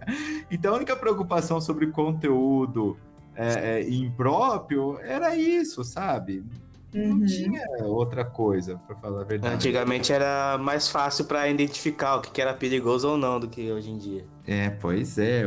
Então, 0.50 0.75
a 0.75 0.76
única 0.76 0.94
preocupação 0.94 1.58
sobre 1.58 1.86
conteúdo 1.86 2.98
é, 3.34 3.80
é, 3.80 3.88
impróprio 3.88 4.98
era 5.00 5.34
isso, 5.36 5.82
sabe? 5.84 6.44
Não 6.92 7.16
uhum. 7.16 7.25
tinha 7.25 7.62
outra 7.84 8.26
coisa, 8.26 8.76
para 8.86 8.96
falar 8.96 9.22
a 9.22 9.25
verdade. 9.25 9.54
Antigamente 9.54 10.12
era 10.12 10.58
mais 10.58 10.88
fácil 10.88 11.25
para 11.25 11.48
identificar 11.48 12.16
o 12.16 12.20
que 12.20 12.42
era 12.42 12.52
perigoso 12.52 13.08
ou 13.08 13.16
não 13.16 13.40
do 13.40 13.48
que 13.48 13.72
hoje 13.72 13.90
em 13.90 13.98
dia. 13.98 14.25
É, 14.46 14.70
pois 14.70 15.18
é. 15.18 15.42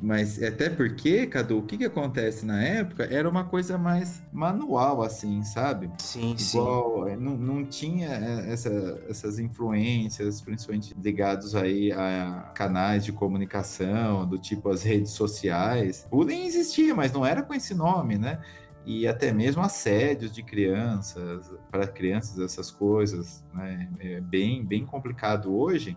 Mas 0.00 0.40
até 0.42 0.70
porque, 0.70 1.26
Cadu, 1.26 1.58
o 1.58 1.62
que, 1.62 1.76
que 1.76 1.84
acontece 1.84 2.46
na 2.46 2.62
época 2.62 3.04
era 3.04 3.28
uma 3.28 3.44
coisa 3.44 3.76
mais 3.76 4.22
manual, 4.32 5.02
assim, 5.02 5.42
sabe? 5.42 5.90
Sim, 5.98 6.36
Igual, 6.38 7.04
sim. 7.04 7.10
É, 7.10 7.16
não, 7.16 7.36
não 7.36 7.64
tinha 7.64 8.08
é, 8.08 8.52
essa, 8.52 9.02
essas 9.08 9.38
influências, 9.38 10.40
principalmente 10.40 10.94
ligados 11.02 11.54
aí 11.54 11.92
a 11.92 12.52
canais 12.54 13.04
de 13.04 13.12
comunicação, 13.12 14.26
do 14.26 14.38
tipo 14.38 14.70
as 14.70 14.82
redes 14.82 15.10
sociais. 15.12 16.06
Bullying 16.08 16.46
existia, 16.46 16.94
mas 16.94 17.12
não 17.12 17.26
era 17.26 17.42
com 17.42 17.52
esse 17.52 17.74
nome, 17.74 18.16
né? 18.16 18.38
e 18.86 19.06
até 19.06 19.34
mesmo 19.34 19.60
assédios 19.60 20.32
de 20.32 20.42
crianças, 20.42 21.52
para 21.70 21.86
crianças, 21.86 22.38
essas 22.38 22.70
coisas, 22.70 23.44
né? 23.52 23.86
É 24.00 24.18
bem, 24.18 24.64
bem 24.64 24.86
complicado 24.86 25.54
hoje. 25.54 25.94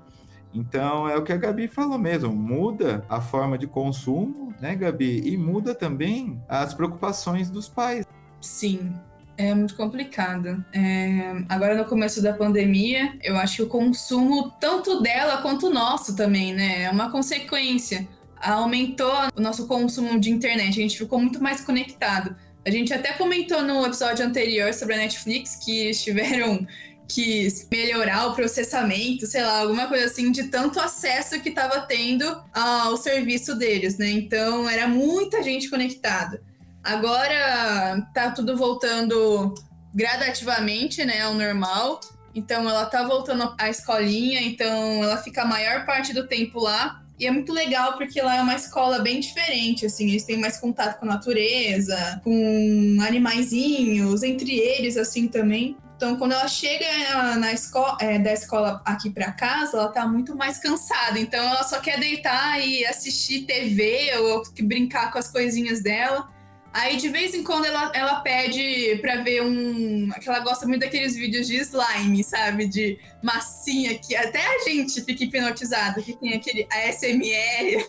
Então 0.53 1.07
é 1.07 1.15
o 1.17 1.23
que 1.23 1.31
a 1.31 1.37
Gabi 1.37 1.67
falou 1.67 1.97
mesmo, 1.97 2.33
muda 2.33 3.05
a 3.07 3.21
forma 3.21 3.57
de 3.57 3.67
consumo, 3.67 4.53
né, 4.59 4.75
Gabi? 4.75 5.21
E 5.25 5.37
muda 5.37 5.73
também 5.73 6.41
as 6.47 6.73
preocupações 6.73 7.49
dos 7.49 7.69
pais. 7.69 8.05
Sim, 8.41 8.93
é 9.37 9.53
muito 9.53 9.75
complicado. 9.75 10.63
É, 10.73 11.43
agora, 11.49 11.75
no 11.75 11.85
começo 11.85 12.21
da 12.21 12.33
pandemia, 12.33 13.13
eu 13.23 13.37
acho 13.37 13.57
que 13.57 13.63
o 13.63 13.67
consumo, 13.67 14.51
tanto 14.59 15.01
dela 15.01 15.41
quanto 15.41 15.69
nosso 15.69 16.15
também, 16.15 16.53
né? 16.53 16.83
É 16.83 16.89
uma 16.91 17.09
consequência. 17.09 18.07
Aumentou 18.41 19.13
o 19.35 19.41
nosso 19.41 19.67
consumo 19.67 20.19
de 20.19 20.31
internet, 20.31 20.69
a 20.69 20.81
gente 20.81 20.97
ficou 20.97 21.19
muito 21.19 21.41
mais 21.41 21.61
conectado. 21.61 22.35
A 22.63 22.69
gente 22.69 22.93
até 22.93 23.13
comentou 23.13 23.63
no 23.63 23.83
episódio 23.85 24.25
anterior 24.25 24.71
sobre 24.73 24.93
a 24.93 24.97
Netflix 24.97 25.55
que 25.55 25.89
estiveram 25.89 26.67
que 27.13 27.47
melhorar 27.71 28.27
o 28.27 28.35
processamento, 28.35 29.27
sei 29.27 29.43
lá, 29.43 29.59
alguma 29.59 29.87
coisa 29.87 30.05
assim, 30.05 30.31
de 30.31 30.43
tanto 30.43 30.79
acesso 30.79 31.39
que 31.41 31.49
estava 31.49 31.81
tendo 31.81 32.41
ao 32.53 32.95
serviço 32.95 33.55
deles, 33.55 33.97
né? 33.97 34.09
Então 34.09 34.69
era 34.69 34.87
muita 34.87 35.43
gente 35.43 35.69
conectada. 35.69 36.41
Agora 36.83 38.07
tá 38.13 38.31
tudo 38.31 38.55
voltando 38.55 39.53
gradativamente, 39.93 41.03
né, 41.03 41.21
ao 41.21 41.33
normal. 41.33 41.99
Então 42.33 42.67
ela 42.69 42.85
tá 42.85 43.03
voltando 43.03 43.53
à 43.59 43.69
escolinha, 43.69 44.41
então 44.41 45.03
ela 45.03 45.17
fica 45.17 45.41
a 45.41 45.45
maior 45.45 45.85
parte 45.85 46.13
do 46.13 46.25
tempo 46.27 46.59
lá. 46.59 47.01
E 47.19 47.27
é 47.27 47.31
muito 47.31 47.53
legal 47.53 47.97
porque 47.97 48.19
lá 48.19 48.37
é 48.37 48.41
uma 48.41 48.55
escola 48.55 48.99
bem 48.99 49.19
diferente, 49.19 49.85
assim, 49.85 50.09
eles 50.09 50.23
têm 50.23 50.37
mais 50.37 50.57
contato 50.59 50.97
com 50.97 51.05
a 51.05 51.09
natureza, 51.09 52.19
com 52.23 52.97
animaizinhos, 53.01 54.23
entre 54.23 54.57
eles, 54.57 54.97
assim, 54.97 55.27
também. 55.27 55.77
Então, 56.01 56.15
quando 56.15 56.31
ela 56.31 56.47
chega 56.47 57.35
na 57.35 57.53
escola, 57.53 57.95
é, 58.01 58.17
da 58.17 58.33
escola 58.33 58.81
aqui 58.83 59.07
para 59.07 59.31
casa, 59.33 59.77
ela 59.77 59.87
tá 59.87 60.07
muito 60.07 60.35
mais 60.35 60.57
cansada. 60.57 61.19
Então, 61.19 61.39
ela 61.39 61.61
só 61.61 61.79
quer 61.79 61.99
deitar 61.99 62.59
e 62.59 62.83
assistir 62.83 63.41
TV 63.41 64.09
ou 64.17 64.41
brincar 64.63 65.11
com 65.11 65.19
as 65.19 65.27
coisinhas 65.27 65.83
dela. 65.83 66.27
Aí, 66.73 66.97
de 66.97 67.07
vez 67.07 67.35
em 67.35 67.43
quando, 67.43 67.65
ela, 67.65 67.91
ela 67.93 68.19
pede 68.21 68.97
pra 68.99 69.17
ver 69.17 69.43
um. 69.43 70.09
que 70.19 70.27
ela 70.27 70.39
gosta 70.39 70.65
muito 70.65 70.81
daqueles 70.81 71.13
vídeos 71.15 71.45
de 71.45 71.57
slime, 71.57 72.23
sabe? 72.23 72.65
De 72.65 72.97
massinha, 73.21 73.95
que 73.99 74.15
até 74.15 74.43
a 74.43 74.63
gente 74.67 74.99
fica 75.01 75.23
hipnotizado, 75.23 76.01
que 76.01 76.17
tem 76.17 76.33
aquele 76.33 76.67
ASMR. 76.71 77.87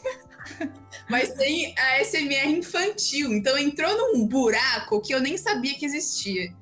Mas 1.09 1.31
tem 1.31 1.75
a 1.78 2.02
ASMR 2.02 2.59
infantil. 2.59 3.33
Então, 3.33 3.57
entrou 3.57 3.97
num 3.97 4.26
buraco 4.26 5.00
que 5.00 5.14
eu 5.14 5.21
nem 5.23 5.38
sabia 5.38 5.73
que 5.78 5.87
existia. 5.87 6.52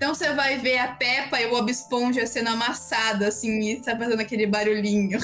Então 0.00 0.14
você 0.14 0.32
vai 0.32 0.56
ver 0.56 0.78
a 0.78 0.88
Peppa 0.88 1.38
e 1.38 1.44
o 1.44 1.50
Bob 1.50 1.70
Esponja 1.70 2.26
sendo 2.26 2.48
amassado, 2.48 3.22
assim, 3.22 3.60
e 3.60 3.82
tá 3.82 3.94
fazendo 3.94 4.18
aquele 4.18 4.46
barulhinho. 4.46 5.18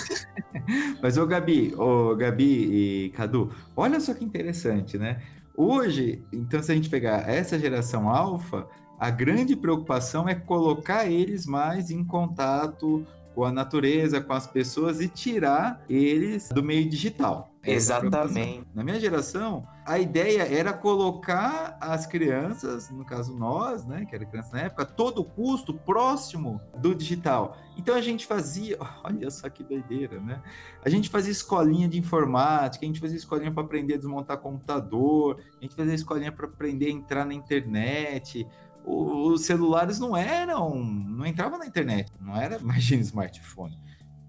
Mas, 1.01 1.17
ô 1.17 1.27
Gabi, 1.27 1.75
ô 1.75 2.15
Gabi 2.15 3.07
e 3.07 3.09
Cadu, 3.17 3.51
olha 3.75 3.99
só 4.01 4.13
que 4.13 4.23
interessante, 4.23 4.99
né? 4.99 5.23
Hoje, 5.57 6.23
então, 6.31 6.63
se 6.63 6.73
a 6.73 6.75
gente 6.75 6.91
pegar 6.91 7.27
essa 7.27 7.59
geração 7.59 8.07
alfa, 8.11 8.69
a 9.01 9.09
grande 9.09 9.57
preocupação 9.57 10.29
é 10.29 10.35
colocar 10.35 11.07
eles 11.07 11.47
mais 11.47 11.91
em 11.91 12.05
contato 12.05 13.03
com 13.35 13.45
a 13.45 13.53
natureza, 13.53 14.21
com 14.21 14.35
as 14.35 14.47
pessoas 14.47 15.01
e 15.01 15.09
tirar 15.09 15.83
eles 15.89 16.51
do 16.51 16.63
meio 16.63 16.87
digital. 16.87 17.51
Exatamente. 17.65 18.67
Na 18.75 18.85
minha 18.85 19.01
geração, 19.01 19.67
a 19.87 20.01
ideia 20.01 20.43
era 20.43 20.73
colocar 20.73 21.79
as 21.81 22.07
crianças, 22.07 22.91
no 22.91 23.05
caso 23.05 23.33
nós, 23.37 23.87
né, 23.87 24.05
que 24.05 24.17
era 24.17 24.27
criança 24.27 24.57
na 24.57 24.63
época, 24.63 24.85
todo 24.85 25.23
custo 25.23 25.73
próximo 25.73 26.61
do 26.77 26.93
digital. 26.93 27.57
Então 27.77 27.95
a 27.95 28.01
gente 28.01 28.27
fazia, 28.27 28.77
olha 29.05 29.31
só 29.31 29.49
que 29.49 29.63
doideira, 29.63 30.21
né? 30.21 30.43
A 30.85 30.91
gente 30.91 31.09
fazia 31.09 31.31
escolinha 31.31 31.89
de 31.89 31.99
informática, 31.99 32.85
a 32.85 32.89
gente 32.89 32.99
fazia 32.99 33.17
escolinha 33.17 33.53
para 33.53 33.63
aprender 33.63 33.95
a 33.95 33.97
desmontar 33.97 34.39
computador, 34.39 35.41
a 35.61 35.63
gente 35.63 35.77
fazia 35.77 35.95
escolinha 35.95 36.33
para 36.33 36.47
aprender 36.47 36.87
a 36.87 36.91
entrar 36.91 37.25
na 37.25 37.33
internet, 37.33 38.45
os 38.85 39.45
celulares 39.45 40.01
não 40.01 40.17
eram, 40.17 40.75
não 40.85 41.25
entravam 41.25 41.59
na 41.59 41.67
internet, 41.67 42.13
não 42.21 42.37
era, 42.37 42.57
imagina, 42.59 43.03
smartphone. 43.03 43.79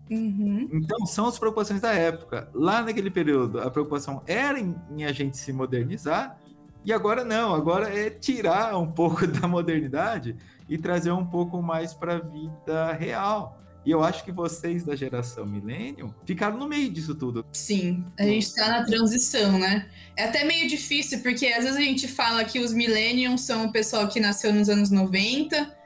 Uhum. 0.09 0.69
Então, 0.71 1.05
são 1.05 1.27
as 1.27 1.37
preocupações 1.37 1.81
da 1.81 1.93
época. 1.93 2.49
Lá 2.53 2.81
naquele 2.81 3.09
período, 3.09 3.59
a 3.59 3.69
preocupação 3.69 4.21
era 4.25 4.59
em, 4.59 4.75
em, 4.91 5.05
a 5.05 5.11
gente 5.11 5.37
se 5.37 5.51
modernizar, 5.51 6.37
e 6.85 6.93
agora 6.93 7.25
não, 7.25 7.53
agora 7.53 7.89
é 7.89 8.09
tirar 8.09 8.77
um 8.77 8.87
pouco 8.91 9.27
da 9.27 9.47
modernidade 9.47 10.35
e 10.69 10.77
trazer 10.77 11.11
um 11.11 11.25
pouco 11.25 11.61
mais 11.61 11.93
para 11.93 12.15
a 12.15 12.19
vida 12.19 12.93
real. 12.93 13.61
E 13.85 13.91
eu 13.91 14.03
acho 14.03 14.25
que 14.25 14.33
vocês 14.33 14.83
da 14.83 14.97
geração 14.97 15.45
millennium 15.45 16.13
ficaram 16.25 16.57
no 16.57 16.67
meio 16.67 16.91
disso 16.91 17.15
tudo. 17.15 17.45
Sim, 17.53 18.03
a 18.19 18.23
gente 18.23 18.43
está 18.43 18.67
na 18.67 18.83
transição, 18.83 19.57
né? 19.57 19.87
É 20.17 20.25
até 20.25 20.43
meio 20.43 20.67
difícil, 20.67 21.21
porque 21.21 21.47
às 21.47 21.63
vezes 21.63 21.77
a 21.77 21.81
gente 21.81 22.05
fala 22.05 22.43
que 22.43 22.59
os 22.59 22.73
millenniums 22.73 23.41
são 23.41 23.67
o 23.67 23.71
pessoal 23.71 24.09
que 24.09 24.19
nasceu 24.19 24.53
nos 24.53 24.67
anos 24.67 24.91
90, 24.91 25.76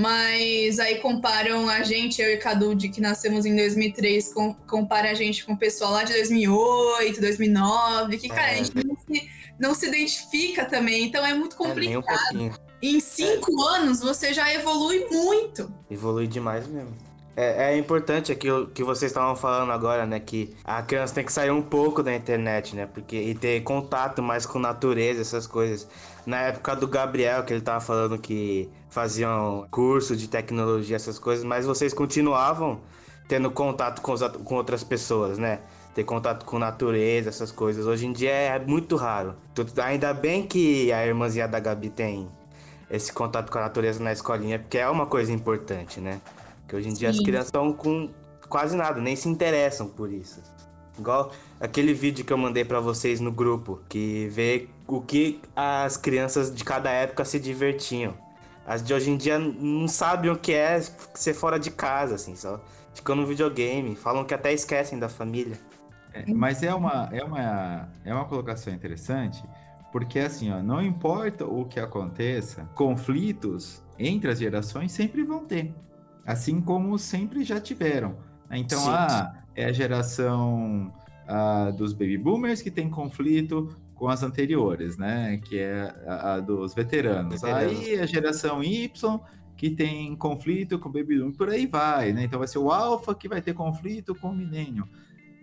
mas 0.00 0.78
aí 0.78 0.94
comparam 0.94 1.68
a 1.68 1.82
gente, 1.82 2.22
eu 2.22 2.30
e 2.30 2.38
Cadu, 2.38 2.74
de 2.74 2.88
que 2.88 3.02
nascemos 3.02 3.44
em 3.44 3.54
2003, 3.54 4.32
com, 4.32 4.54
compara 4.66 5.10
a 5.10 5.14
gente 5.14 5.44
com 5.44 5.52
o 5.52 5.58
pessoal 5.58 5.92
lá 5.92 6.04
de 6.04 6.14
2008, 6.14 7.20
2009, 7.20 8.16
que, 8.16 8.28
cara, 8.30 8.48
é. 8.48 8.50
a 8.52 8.54
gente 8.54 8.72
não 8.74 8.96
se, 8.96 9.30
não 9.58 9.74
se 9.74 9.88
identifica 9.88 10.64
também, 10.64 11.04
então 11.04 11.24
é 11.26 11.34
muito 11.34 11.54
complicado. 11.54 12.34
É, 12.34 12.38
um 12.38 12.50
em 12.80 12.98
cinco 12.98 13.52
é. 13.52 13.76
anos, 13.76 14.00
você 14.00 14.32
já 14.32 14.50
evolui 14.54 15.06
muito. 15.10 15.70
Evolui 15.90 16.26
demais 16.26 16.66
mesmo. 16.66 16.96
É, 17.36 17.72
é 17.72 17.78
importante 17.78 18.32
aquilo 18.32 18.66
que 18.66 18.82
vocês 18.82 19.10
estavam 19.10 19.36
falando 19.36 19.70
agora, 19.70 20.04
né? 20.04 20.18
Que 20.20 20.54
a 20.64 20.82
criança 20.82 21.14
tem 21.14 21.24
que 21.24 21.32
sair 21.32 21.50
um 21.50 21.62
pouco 21.62 22.02
da 22.02 22.14
internet, 22.14 22.74
né? 22.74 22.86
Porque, 22.86 23.16
e 23.16 23.34
ter 23.34 23.62
contato 23.62 24.22
mais 24.22 24.44
com 24.44 24.58
natureza, 24.58 25.20
essas 25.20 25.46
coisas. 25.46 25.88
Na 26.26 26.38
época 26.42 26.74
do 26.76 26.88
Gabriel, 26.88 27.44
que 27.44 27.52
ele 27.52 27.62
tava 27.62 27.80
falando 27.80 28.18
que 28.18 28.68
faziam 28.90 29.66
curso 29.70 30.16
de 30.16 30.28
tecnologia, 30.28 30.96
essas 30.96 31.18
coisas, 31.18 31.44
mas 31.44 31.64
vocês 31.64 31.94
continuavam 31.94 32.80
tendo 33.28 33.50
contato 33.50 34.02
com, 34.02 34.12
os, 34.12 34.20
com 34.22 34.56
outras 34.56 34.82
pessoas, 34.82 35.38
né? 35.38 35.60
Ter 35.94 36.04
contato 36.04 36.44
com 36.44 36.58
natureza, 36.58 37.28
essas 37.28 37.52
coisas. 37.52 37.86
Hoje 37.86 38.06
em 38.06 38.12
dia 38.12 38.30
é 38.30 38.58
muito 38.58 38.96
raro. 38.96 39.36
Ainda 39.84 40.12
bem 40.12 40.46
que 40.46 40.92
a 40.92 41.06
irmãzinha 41.06 41.46
da 41.46 41.60
Gabi 41.60 41.90
tem 41.90 42.28
esse 42.90 43.12
contato 43.12 43.50
com 43.50 43.58
a 43.58 43.62
natureza 43.62 44.02
na 44.02 44.12
escolinha, 44.12 44.58
porque 44.58 44.78
é 44.78 44.88
uma 44.88 45.06
coisa 45.06 45.32
importante, 45.32 46.00
né? 46.00 46.20
Que 46.70 46.76
hoje 46.76 46.88
em 46.88 46.92
dia 46.92 47.12
Sim. 47.12 47.18
as 47.18 47.24
crianças 47.24 47.46
estão 47.48 47.72
com 47.72 48.08
quase 48.48 48.76
nada, 48.76 49.00
nem 49.00 49.16
se 49.16 49.28
interessam 49.28 49.88
por 49.88 50.12
isso. 50.12 50.40
Igual 50.96 51.32
aquele 51.58 51.92
vídeo 51.92 52.24
que 52.24 52.32
eu 52.32 52.38
mandei 52.38 52.64
para 52.64 52.78
vocês 52.78 53.18
no 53.18 53.32
grupo, 53.32 53.80
que 53.88 54.28
vê 54.28 54.68
o 54.86 55.00
que 55.00 55.40
as 55.56 55.96
crianças 55.96 56.54
de 56.54 56.62
cada 56.62 56.88
época 56.88 57.24
se 57.24 57.40
divertiam. 57.40 58.14
As 58.64 58.84
de 58.84 58.94
hoje 58.94 59.10
em 59.10 59.16
dia 59.16 59.36
não 59.36 59.88
sabem 59.88 60.30
o 60.30 60.36
que 60.36 60.52
é 60.52 60.80
ser 61.12 61.34
fora 61.34 61.58
de 61.58 61.72
casa, 61.72 62.14
assim, 62.14 62.36
só 62.36 62.62
ficam 62.94 63.16
no 63.16 63.26
videogame, 63.26 63.96
falam 63.96 64.24
que 64.24 64.32
até 64.32 64.52
esquecem 64.52 64.96
da 64.96 65.08
família. 65.08 65.58
É, 66.12 66.24
mas 66.32 66.62
é 66.62 66.72
uma, 66.72 67.08
é, 67.10 67.24
uma, 67.24 67.88
é 68.04 68.14
uma 68.14 68.26
colocação 68.26 68.72
interessante, 68.72 69.42
porque 69.90 70.20
assim, 70.20 70.52
ó, 70.52 70.62
não 70.62 70.80
importa 70.80 71.44
o 71.44 71.64
que 71.64 71.80
aconteça, 71.80 72.68
conflitos 72.76 73.82
entre 73.98 74.30
as 74.30 74.38
gerações 74.38 74.92
sempre 74.92 75.24
vão 75.24 75.44
ter. 75.44 75.74
Assim 76.26 76.60
como 76.60 76.98
sempre 76.98 77.44
já 77.44 77.60
tiveram. 77.60 78.16
Então, 78.50 78.80
Sim. 78.80 78.90
ah, 78.90 79.34
é 79.54 79.64
a 79.64 79.72
geração 79.72 80.92
ah, 81.26 81.70
dos 81.70 81.92
baby 81.92 82.18
boomers 82.18 82.62
que 82.62 82.70
tem 82.70 82.90
conflito 82.90 83.74
com 83.94 84.08
as 84.08 84.22
anteriores, 84.22 84.96
né? 84.96 85.40
Que 85.44 85.58
é 85.58 85.94
a, 86.06 86.34
a 86.34 86.40
dos 86.40 86.74
veteranos. 86.74 87.40
veteranos. 87.40 87.80
Aí 87.80 88.00
a 88.00 88.06
geração 88.06 88.62
Y 88.62 89.20
que 89.56 89.70
tem 89.70 90.16
conflito 90.16 90.78
com 90.78 90.88
o 90.88 90.92
baby 90.92 91.18
boomer, 91.18 91.36
por 91.36 91.50
aí 91.50 91.66
vai, 91.66 92.14
né? 92.14 92.24
Então 92.24 92.38
vai 92.38 92.48
ser 92.48 92.58
o 92.58 92.70
alfa 92.70 93.14
que 93.14 93.28
vai 93.28 93.42
ter 93.42 93.52
conflito 93.52 94.14
com 94.14 94.30
o 94.30 94.34
milênio. 94.34 94.88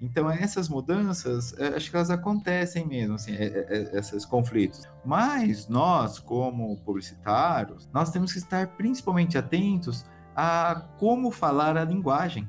Então, 0.02 0.30
essas 0.30 0.70
mudanças, 0.70 1.54
é, 1.58 1.70
acho 1.76 1.90
que 1.90 1.96
elas 1.96 2.10
acontecem 2.10 2.86
mesmo, 2.86 3.16
assim, 3.16 3.34
é, 3.34 3.46
é, 3.70 3.98
esses 3.98 4.26
conflitos. 4.26 4.84
Mas 5.04 5.68
nós, 5.68 6.20
como 6.20 6.78
publicitários, 6.78 7.90
nós 7.94 8.12
temos 8.12 8.32
que 8.32 8.40
estar 8.40 8.68
principalmente 8.76 9.38
atentos 9.38 10.06
a 10.38 10.84
como 11.00 11.32
falar 11.32 11.76
a 11.76 11.84
linguagem. 11.84 12.48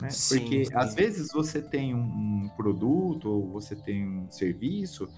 Né? 0.00 0.08
Sim, 0.08 0.38
Porque 0.38 0.64
sim. 0.66 0.72
às 0.72 0.94
vezes 0.94 1.32
você 1.32 1.60
tem 1.60 1.92
um 1.92 2.48
produto 2.56 3.28
ou 3.28 3.50
você 3.50 3.74
tem 3.74 4.06
um 4.06 4.30
serviço 4.30 5.08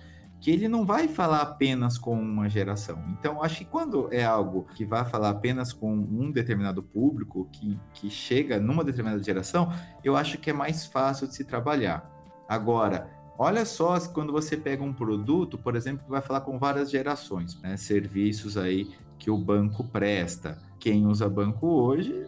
que 0.41 0.51
ele 0.51 0.69
não 0.69 0.87
vai 0.87 1.09
falar 1.09 1.43
apenas 1.43 1.99
com 1.99 2.19
uma 2.19 2.49
geração. 2.49 3.05
Então, 3.19 3.43
acho 3.43 3.59
que 3.59 3.65
quando 3.65 4.09
é 4.13 4.25
algo 4.25 4.67
que 4.75 4.85
vai 4.85 5.05
falar 5.05 5.31
apenas 5.31 5.73
com 5.73 5.93
um 5.93 6.31
determinado 6.31 6.81
público, 6.81 7.49
que, 7.53 7.79
que 7.93 8.09
chega 8.09 8.59
numa 8.61 8.85
determinada 8.85 9.23
geração, 9.23 9.71
eu 10.03 10.17
acho 10.17 10.39
que 10.39 10.51
é 10.51 10.53
mais 10.53 10.87
fácil 10.87 11.27
de 11.27 11.35
se 11.35 11.45
trabalhar. 11.45 12.09
Agora, 12.49 13.11
olha 13.37 13.65
só 13.65 13.99
quando 14.09 14.33
você 14.33 14.57
pega 14.57 14.83
um 14.83 14.93
produto, 14.93 15.59
por 15.59 15.75
exemplo, 15.75 16.05
que 16.05 16.11
vai 16.11 16.23
falar 16.23 16.43
com 16.43 16.57
várias 16.57 16.89
gerações, 16.89 17.61
né? 17.61 17.77
serviços 17.77 18.57
aí 18.57 18.89
que 19.19 19.31
o 19.31 19.37
banco 19.37 19.85
presta. 19.85 20.59
Quem 20.79 21.07
usa 21.07 21.29
banco 21.29 21.67
hoje, 21.67 22.27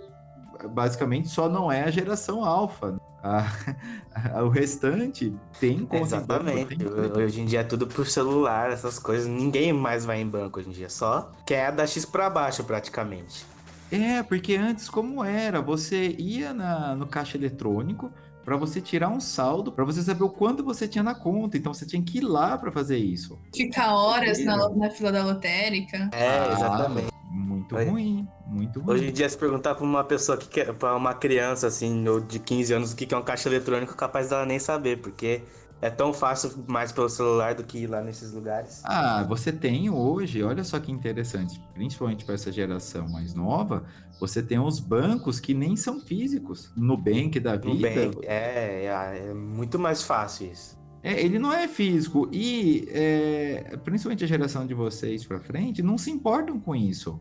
basicamente, 0.70 1.28
só 1.28 1.49
não 1.49 1.70
é 1.70 1.85
a 1.85 1.90
geração 1.90 2.44
alfa. 2.44 3.00
A, 3.23 3.47
a, 4.38 4.42
o 4.42 4.49
restante 4.49 5.35
tem 5.61 5.85
conta 5.85 6.16
Exatamente. 6.16 6.76
Banco, 6.76 7.09
tem... 7.11 7.23
Hoje 7.23 7.40
em 7.40 7.44
dia 7.44 7.61
é 7.61 7.64
tudo 7.64 7.87
por 7.87 8.06
celular, 8.06 8.70
essas 8.70 8.99
coisas. 8.99 9.26
Ninguém 9.26 9.73
mais 9.73 10.04
vai 10.04 10.20
em 10.20 10.26
banco 10.26 10.59
hoje 10.59 10.68
em 10.68 10.73
dia. 10.73 10.88
Só 10.88 11.30
quem 11.47 11.56
é 11.56 11.70
da 11.70 11.87
X 11.87 12.04
para 12.04 12.28
baixo, 12.28 12.64
praticamente. 12.64 13.44
É, 13.90 14.23
porque 14.23 14.54
antes 14.54 14.88
como 14.88 15.25
era? 15.25 15.61
Você 15.61 16.14
ia 16.18 16.54
na, 16.54 16.94
no 16.94 17.06
caixa 17.06 17.37
eletrônico 17.37 18.11
para 18.44 18.56
você 18.56 18.80
tirar 18.80 19.09
um 19.09 19.20
saldo, 19.20 19.70
para 19.70 19.85
você 19.85 20.02
saber 20.02 20.25
o 20.25 20.30
quanto 20.30 20.64
você 20.64 20.88
tinha 20.88 21.04
na 21.04 21.14
conta. 21.14 21.56
Então 21.56 21.73
você 21.73 21.87
tinha 21.87 22.02
que 22.02 22.18
ir 22.18 22.23
lá 22.23 22.56
para 22.56 22.70
fazer 22.70 22.99
isso. 22.99 23.38
Ficar 23.54 23.94
horas 23.94 24.44
na, 24.44 24.68
na, 24.70 24.90
fila 24.90 25.12
da 25.12 25.25
lotérica. 25.25 26.11
É, 26.12 26.52
exatamente. 26.52 27.09
Ah, 27.12 27.30
muito 27.30 27.75
ruim. 27.76 28.28
Muito 28.47 28.80
ruim. 28.80 28.94
Hoje 28.94 29.09
em 29.09 29.12
dia, 29.12 29.28
se 29.28 29.38
perguntar 29.38 29.75
pra 29.75 29.85
uma 29.85 30.04
pessoa 30.04 30.37
que 30.37 30.49
quer, 30.49 30.73
pra 30.75 30.97
uma 30.97 31.14
criança, 31.14 31.66
assim, 31.66 32.06
ou 32.09 32.20
de 32.20 32.38
15 32.38 32.73
anos, 32.73 32.92
o 32.92 32.97
que 32.97 33.12
é 33.12 33.16
um 33.16 33.23
caixa 33.23 33.49
eletrônico, 33.49 33.94
capaz 33.94 34.30
dela 34.30 34.44
nem 34.47 34.59
saber, 34.59 34.99
porque 34.99 35.42
é 35.83 35.89
tão 35.89 36.13
fácil 36.13 36.65
mais 36.67 36.93
pelo 36.93 37.09
celular 37.09 37.55
do 37.55 37.65
que 37.65 37.79
ir 37.79 37.87
lá 37.87 38.03
nesses 38.03 38.33
lugares. 38.33 38.83
Ah, 38.85 39.23
você 39.25 39.51
tem 39.51 39.89
hoje, 39.89 40.43
olha 40.43 40.63
só 40.63 40.79
que 40.79 40.93
interessante, 40.93 41.61
principalmente 41.75 42.25
para 42.25 42.35
essa 42.35 42.53
geração 42.53 43.09
mais 43.09 43.35
nova, 43.35 43.85
você 44.19 44.43
tem 44.43 44.59
os 44.59 44.79
bancos 44.79 45.41
que 45.41 45.55
nem 45.55 45.77
são 45.77 45.99
físicos. 45.99 46.73
Nubank 46.77 47.41
da 47.41 47.57
vida. 47.57 47.73
Nubank, 47.73 48.27
é, 48.27 48.85
é, 48.85 49.29
é 49.31 49.35
muito 49.35 49.79
mais 49.79 50.03
fácil 50.03 50.53
isso. 50.53 50.79
É, 51.03 51.19
ele 51.25 51.38
não 51.38 51.51
é 51.53 51.66
físico 51.66 52.29
e 52.31 52.87
é, 52.90 53.79
principalmente 53.83 54.23
a 54.23 54.27
geração 54.27 54.66
de 54.66 54.75
vocês 54.75 55.25
para 55.25 55.40
frente 55.40 55.83
não 55.83 55.97
se 55.97 56.11
importam 56.11 56.61
com 56.61 56.77
isso. 56.77 57.19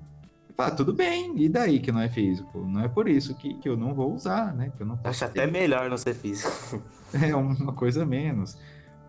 Ah, 0.62 0.72
tudo 0.72 0.94
bem, 0.94 1.34
e 1.38 1.48
daí 1.48 1.80
que 1.80 1.92
não 1.92 2.02
é 2.02 2.10
físico? 2.10 2.60
Não 2.60 2.82
é 2.82 2.88
por 2.88 3.08
isso 3.08 3.34
que, 3.34 3.54
que 3.56 3.70
eu 3.70 3.78
não 3.78 3.94
vou 3.94 4.14
usar, 4.14 4.54
né? 4.54 4.72
Que 4.76 4.84
eu 4.84 4.88
não 4.88 5.00
Acho 5.04 5.20
ter. 5.20 5.26
até 5.26 5.48
melhor 5.48 5.90
não 5.90 5.98
ser 5.98 6.14
físico. 6.14 6.82
É 7.12 7.36
uma 7.36 7.74
coisa 7.74 8.06
menos. 8.06 8.56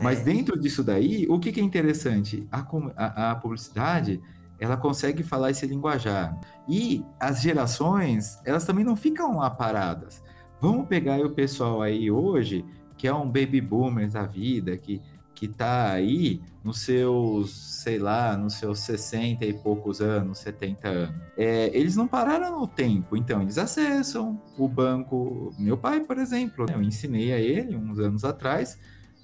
Mas 0.00 0.20
é. 0.20 0.24
dentro 0.24 0.58
disso 0.58 0.82
daí, 0.82 1.26
o 1.28 1.38
que, 1.38 1.52
que 1.52 1.60
é 1.60 1.62
interessante? 1.62 2.48
A, 2.50 2.66
a, 2.96 3.30
a, 3.32 3.34
publicidade, 3.34 4.22
ela 4.58 4.74
consegue 4.74 5.22
falar 5.22 5.50
esse 5.50 5.66
linguajar. 5.66 6.34
E 6.66 7.04
as 7.20 7.42
gerações, 7.42 8.38
elas 8.46 8.64
também 8.64 8.86
não 8.86 8.96
ficam 8.96 9.36
lá 9.36 9.50
paradas. 9.50 10.22
Vamos 10.58 10.88
pegar 10.88 11.20
o 11.20 11.30
pessoal 11.30 11.82
aí 11.82 12.10
hoje, 12.10 12.64
que 12.96 13.06
é 13.06 13.12
um 13.12 13.26
baby 13.26 13.60
boomer 13.60 14.08
da 14.10 14.24
vida, 14.24 14.74
que 14.78 15.02
que 15.40 15.46
está 15.46 15.90
aí 15.90 16.38
nos 16.62 16.82
seus, 16.82 17.50
sei 17.82 17.98
lá, 17.98 18.36
nos 18.36 18.56
seus 18.56 18.80
60 18.80 19.42
e 19.46 19.54
poucos 19.54 20.02
anos, 20.02 20.36
70 20.40 20.86
anos. 20.86 21.22
É, 21.34 21.74
eles 21.74 21.96
não 21.96 22.06
pararam 22.06 22.60
no 22.60 22.66
tempo, 22.66 23.16
então 23.16 23.40
eles 23.40 23.56
acessam 23.56 24.38
o 24.58 24.68
banco. 24.68 25.50
Meu 25.58 25.78
pai, 25.78 26.00
por 26.00 26.18
exemplo, 26.18 26.66
eu 26.70 26.82
ensinei 26.82 27.32
a 27.32 27.38
ele 27.38 27.74
uns 27.74 27.98
anos 27.98 28.22
atrás. 28.22 28.78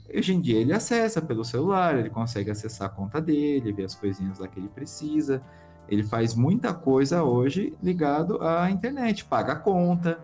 Hoje 0.09 0.33
em 0.33 0.41
dia 0.41 0.59
ele 0.59 0.73
acessa 0.73 1.21
pelo 1.21 1.45
celular, 1.45 1.99
ele 1.99 2.09
consegue 2.09 2.51
acessar 2.51 2.87
a 2.87 2.91
conta 2.91 3.21
dele, 3.21 3.71
ver 3.71 3.85
as 3.85 3.95
coisinhas 3.95 4.39
lá 4.39 4.49
que 4.49 4.59
ele 4.59 4.69
precisa. 4.69 5.43
Ele 5.87 6.03
faz 6.03 6.35
muita 6.35 6.73
coisa 6.73 7.23
hoje 7.25 7.77
ligado 7.83 8.43
à 8.43 8.71
internet, 8.71 9.23
paga 9.27 9.53
a 9.53 9.57
conta, 9.57 10.19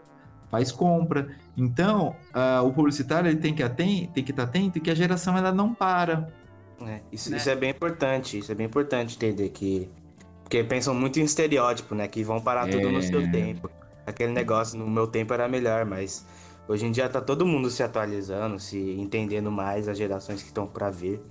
faz 0.49 0.73
compra. 0.73 1.37
Então, 1.57 2.17
uh, 2.35 2.67
o 2.67 2.73
publicitário 2.73 3.29
ele 3.29 3.39
tem 3.39 3.55
que 3.55 3.63
aten 3.63 4.07
tem 4.15 4.25
que 4.25 4.31
estar 4.31 4.45
atento 4.45 4.81
que 4.81 4.91
a 4.91 4.95
geração 4.95 5.37
ela 5.37 5.53
não 5.53 5.75
para. 5.75 6.29
É, 6.87 7.01
isso, 7.13 7.31
né? 7.31 7.37
isso 7.37 7.51
é 7.51 7.55
bem 7.55 7.71
importante, 7.71 8.39
isso 8.39 8.51
é 8.51 8.55
bem 8.55 8.67
importante 8.67 9.17
entender 9.17 9.51
que 9.51 9.89
porque 10.43 10.65
pensam 10.65 10.95
muito 10.95 11.19
em 11.19 11.25
estereótipo, 11.25 11.95
né, 11.95 12.07
que 12.07 12.23
vão 12.23 12.39
parar 12.39 12.69
é... 12.69 12.73
tudo 12.73 12.91
no 12.91 13.03
seu 13.03 13.23
é. 13.23 13.31
tempo. 13.31 13.71
Aquele 14.07 14.33
negócio 14.33 14.79
no 14.79 14.87
meu 14.87 15.07
tempo 15.07 15.33
era 15.33 15.49
melhor, 15.49 15.87
mas 15.87 16.27
hoje 16.69 16.85
em 16.85 16.91
dia 16.91 17.09
tá 17.09 17.21
todo 17.21 17.47
mundo 17.47 17.71
se 17.71 17.83
atualizando, 17.83 18.59
se 18.59 18.79
entendendo 18.79 19.51
mais 19.51 19.89
as 19.89 19.97
gerações 19.97 20.43
que 20.43 20.49
estão 20.49 20.67
para 20.67 20.91
ver. 20.91 21.23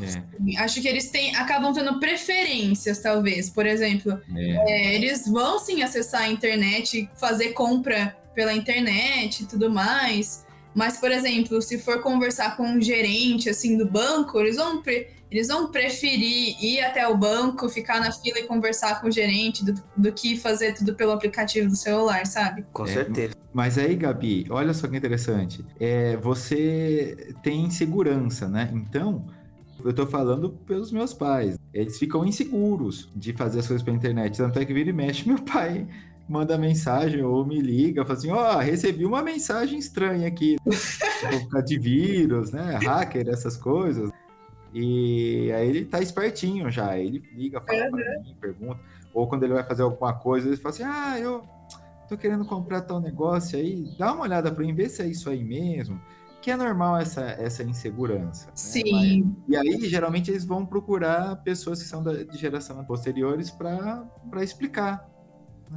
É. 0.00 0.62
Acho 0.62 0.80
que 0.80 0.86
eles 0.86 1.10
têm, 1.10 1.34
acabam 1.34 1.72
tendo 1.72 1.98
preferências, 1.98 3.00
talvez. 3.00 3.50
Por 3.50 3.66
exemplo, 3.66 4.20
é. 4.36 4.70
É, 4.70 4.94
eles 4.94 5.28
vão 5.28 5.58
sim 5.58 5.82
acessar 5.82 6.22
a 6.22 6.28
internet, 6.28 7.08
fazer 7.16 7.52
compra 7.52 8.16
pela 8.34 8.52
internet 8.52 9.42
e 9.42 9.46
tudo 9.46 9.70
mais. 9.70 10.44
Mas, 10.74 10.98
por 10.98 11.10
exemplo, 11.10 11.60
se 11.60 11.78
for 11.78 12.00
conversar 12.00 12.56
com 12.56 12.62
um 12.62 12.80
gerente 12.80 13.48
assim 13.48 13.76
do 13.76 13.86
banco, 13.86 14.38
eles 14.38 14.56
vão, 14.56 14.82
eles 15.30 15.48
vão 15.48 15.70
preferir 15.70 16.56
ir 16.62 16.80
até 16.80 17.06
o 17.08 17.16
banco, 17.16 17.68
ficar 17.68 18.00
na 18.00 18.12
fila 18.12 18.38
e 18.38 18.44
conversar 18.44 19.00
com 19.00 19.08
o 19.08 19.10
gerente 19.10 19.64
do, 19.64 19.74
do 19.96 20.12
que 20.12 20.36
fazer 20.36 20.74
tudo 20.74 20.94
pelo 20.94 21.12
aplicativo 21.12 21.68
do 21.68 21.76
celular, 21.76 22.24
sabe? 22.26 22.64
Com 22.72 22.84
é, 22.84 22.92
certeza. 22.92 23.34
Mas 23.52 23.76
aí, 23.78 23.96
Gabi, 23.96 24.46
olha 24.48 24.72
só 24.72 24.86
que 24.86 24.96
interessante. 24.96 25.64
É, 25.78 26.16
você 26.18 27.34
tem 27.42 27.68
segurança, 27.68 28.48
né? 28.48 28.70
Então, 28.72 29.26
eu 29.84 29.92
tô 29.92 30.06
falando 30.06 30.50
pelos 30.50 30.92
meus 30.92 31.12
pais. 31.12 31.58
Eles 31.74 31.98
ficam 31.98 32.24
inseguros 32.24 33.10
de 33.16 33.32
fazer 33.32 33.58
as 33.58 33.66
coisas 33.66 33.82
pela 33.82 33.96
internet. 33.96 34.36
Tanto 34.36 34.58
é 34.60 34.64
que 34.64 34.72
vira 34.72 34.90
e 34.90 34.92
mexe, 34.92 35.26
meu 35.26 35.38
pai 35.38 35.88
manda 36.30 36.56
mensagem 36.56 37.22
ou 37.24 37.44
me 37.44 37.60
liga, 37.60 38.04
fala 38.04 38.18
assim, 38.18 38.30
ó, 38.30 38.54
oh, 38.54 38.58
recebi 38.58 39.04
uma 39.04 39.20
mensagem 39.20 39.78
estranha 39.78 40.28
aqui, 40.28 40.56
tipo, 40.62 41.62
de 41.64 41.78
vírus, 41.78 42.52
né, 42.52 42.78
hacker, 42.82 43.28
essas 43.28 43.56
coisas. 43.56 44.10
E 44.72 45.50
aí 45.52 45.68
ele 45.68 45.84
tá 45.84 46.00
espertinho 46.00 46.70
já, 46.70 46.96
ele 46.96 47.20
liga, 47.34 47.60
fala 47.60 47.84
uhum. 47.86 47.90
pra 47.90 48.20
mim, 48.20 48.36
pergunta. 48.40 48.80
Ou 49.12 49.26
quando 49.26 49.42
ele 49.42 49.54
vai 49.54 49.64
fazer 49.64 49.82
alguma 49.82 50.12
coisa, 50.12 50.46
ele 50.46 50.56
fala 50.56 50.72
assim, 50.72 50.84
ah, 50.84 51.18
eu 51.18 51.42
tô 52.08 52.16
querendo 52.16 52.44
comprar 52.44 52.82
tal 52.82 53.00
negócio 53.00 53.58
aí, 53.58 53.92
dá 53.98 54.12
uma 54.12 54.22
olhada 54.22 54.52
para 54.52 54.64
mim, 54.64 54.72
ver 54.72 54.88
se 54.88 55.02
é 55.02 55.08
isso 55.08 55.28
aí 55.28 55.42
mesmo. 55.42 56.00
Que 56.40 56.52
é 56.52 56.56
normal 56.56 56.96
essa, 56.96 57.22
essa 57.22 57.62
insegurança. 57.64 58.46
Né? 58.46 58.52
Sim. 58.54 59.34
Mas, 59.46 59.48
e 59.48 59.56
aí, 59.56 59.88
geralmente, 59.88 60.30
eles 60.30 60.44
vão 60.44 60.64
procurar 60.64 61.36
pessoas 61.42 61.82
que 61.82 61.88
são 61.88 62.02
da, 62.02 62.22
de 62.22 62.38
geração 62.38 62.82
posteriores 62.84 63.50
para 63.50 64.08
explicar 64.42 65.09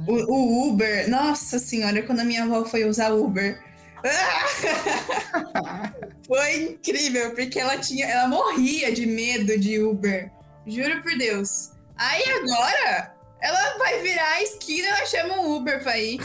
o, 0.06 0.12
o, 0.12 0.68
Uber, 0.68 1.08
nossa 1.08 1.58
senhora, 1.58 2.02
quando 2.02 2.20
a 2.20 2.24
minha 2.24 2.44
avó 2.44 2.64
foi 2.64 2.84
usar 2.84 3.12
Uber. 3.12 3.62
foi 6.26 6.62
incrível, 6.62 7.34
porque 7.34 7.58
ela 7.58 7.78
tinha, 7.78 8.06
ela 8.06 8.28
morria 8.28 8.92
de 8.92 9.06
medo 9.06 9.58
de 9.58 9.80
Uber. 9.80 10.30
Juro 10.66 11.02
por 11.02 11.16
Deus. 11.16 11.70
Aí 11.96 12.22
agora, 12.30 13.14
ela 13.40 13.78
vai 13.78 14.02
virar 14.02 14.32
a 14.32 14.42
esquina 14.42 14.86
e 14.86 14.90
ela 14.90 15.06
chama 15.06 15.40
um 15.40 15.56
Uber 15.56 15.82
pra 15.82 15.98
ir. 15.98 16.20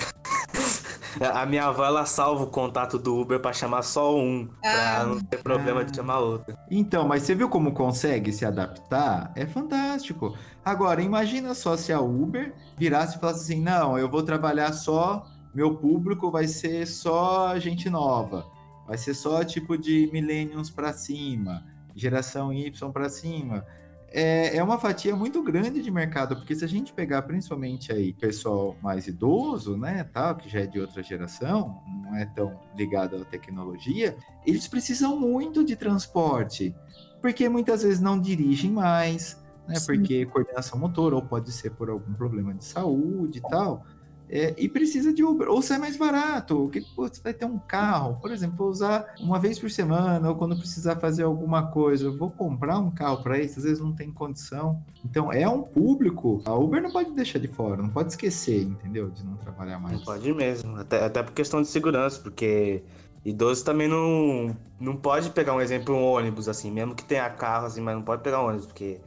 A 1.19 1.45
minha 1.45 1.65
avó, 1.65 1.85
ela 1.85 2.05
salva 2.05 2.43
o 2.43 2.47
contato 2.47 2.97
do 2.97 3.19
Uber 3.19 3.39
pra 3.39 3.51
chamar 3.51 3.81
só 3.81 4.17
um, 4.17 4.49
ah. 4.63 4.71
pra 4.71 5.05
não 5.05 5.19
ter 5.19 5.43
problema 5.43 5.81
ah. 5.81 5.83
de 5.83 5.95
chamar 5.95 6.19
outro. 6.19 6.57
Então, 6.71 7.07
mas 7.07 7.23
você 7.23 7.35
viu 7.35 7.49
como 7.49 7.73
consegue 7.73 8.31
se 8.31 8.45
adaptar? 8.45 9.31
É 9.35 9.45
fantástico. 9.45 10.37
Agora, 10.63 11.01
imagina 11.01 11.53
só 11.53 11.75
se 11.75 11.91
a 11.91 11.99
Uber 11.99 12.53
virasse 12.77 13.17
e 13.17 13.19
falasse 13.19 13.41
assim, 13.41 13.61
não, 13.61 13.97
eu 13.97 14.09
vou 14.09 14.23
trabalhar 14.23 14.71
só, 14.71 15.25
meu 15.53 15.75
público 15.75 16.31
vai 16.31 16.47
ser 16.47 16.85
só 16.85 17.57
gente 17.59 17.89
nova. 17.89 18.45
vai 18.87 18.97
ser 18.97 19.13
só 19.13 19.43
tipo 19.43 19.77
de 19.77 20.09
millennials 20.13 20.69
para 20.69 20.93
cima, 20.93 21.63
geração 21.95 22.53
Y 22.53 22.91
para 22.91 23.09
cima. 23.09 23.65
É, 24.11 24.57
é 24.57 24.63
uma 24.63 24.79
fatia 24.79 25.15
muito 25.15 25.43
grande 25.43 25.81
de 25.81 25.91
mercado, 25.91 26.35
porque 26.35 26.55
se 26.55 26.65
a 26.65 26.67
gente 26.67 26.91
pegar 26.93 27.21
principalmente 27.21 27.91
aí 27.91 28.13
pessoal 28.13 28.75
mais 28.81 29.07
idoso, 29.07 29.77
né, 29.77 30.03
tal, 30.11 30.35
que 30.35 30.49
já 30.49 30.61
é 30.61 30.65
de 30.65 30.79
outra 30.79 31.03
geração, 31.03 31.81
não 32.03 32.15
é 32.15 32.25
tão 32.25 32.59
ligado 32.75 33.17
à 33.17 33.25
tecnologia, 33.25 34.17
eles 34.45 34.67
precisam 34.67 35.19
muito 35.19 35.63
de 35.63 35.75
transporte, 35.75 36.75
porque 37.21 37.47
muitas 37.47 37.83
vezes 37.83 37.99
não 37.99 38.19
dirigem 38.19 38.71
mais, 38.71 39.39
né, 39.67 39.75
porque 39.85 40.25
coordenação 40.25 40.79
motor, 40.79 41.13
ou 41.13 41.21
pode 41.21 41.51
ser 41.51 41.71
por 41.71 41.89
algum 41.89 42.13
problema 42.13 42.53
de 42.53 42.65
saúde 42.65 43.37
e 43.37 43.41
tal. 43.41 43.85
É, 44.31 44.53
e 44.57 44.69
precisa 44.69 45.11
de 45.11 45.23
Uber, 45.23 45.49
ou 45.49 45.59
sai 45.59 45.79
mais 45.79 45.97
barato, 45.97 46.69
que 46.71 46.85
você 46.95 47.19
vai 47.19 47.33
ter 47.33 47.45
um 47.45 47.57
carro, 47.57 48.19
por 48.21 48.31
exemplo, 48.31 48.57
vou 48.57 48.69
usar 48.69 49.15
uma 49.19 49.39
vez 49.39 49.57
por 49.57 49.71
semana, 49.71 50.29
ou 50.29 50.35
quando 50.35 50.55
precisar 50.55 50.97
fazer 50.97 51.23
alguma 51.23 51.71
coisa, 51.71 52.11
vou 52.11 52.29
comprar 52.29 52.77
um 52.77 52.91
carro 52.91 53.23
para 53.23 53.39
isso, 53.39 53.57
às 53.57 53.65
vezes 53.65 53.79
não 53.79 53.91
tem 53.91 54.11
condição. 54.11 54.83
Então 55.03 55.33
é 55.33 55.49
um 55.49 55.63
público, 55.63 56.43
a 56.45 56.53
Uber 56.53 56.79
não 56.79 56.91
pode 56.91 57.11
deixar 57.11 57.39
de 57.39 57.47
fora, 57.47 57.81
não 57.81 57.89
pode 57.89 58.09
esquecer, 58.09 58.61
entendeu? 58.61 59.09
De 59.09 59.25
não 59.25 59.35
trabalhar 59.37 59.79
mais. 59.79 59.97
Não 59.97 60.05
pode 60.05 60.31
mesmo, 60.31 60.75
até, 60.75 61.03
até 61.03 61.23
por 61.23 61.33
questão 61.33 61.59
de 61.63 61.67
segurança, 61.67 62.21
porque 62.21 62.83
idoso 63.25 63.65
também 63.65 63.87
não, 63.87 64.55
não 64.79 64.95
pode 64.95 65.31
pegar 65.31 65.55
um 65.55 65.61
exemplo, 65.61 65.95
um 65.95 66.03
ônibus, 66.03 66.47
assim, 66.47 66.69
mesmo 66.69 66.93
que 66.93 67.03
tenha 67.03 67.27
carro, 67.31 67.65
assim, 67.65 67.81
mas 67.81 67.95
não 67.95 68.03
pode 68.03 68.21
pegar 68.21 68.43
um 68.43 68.47
ônibus, 68.47 68.67
porque 68.67 68.99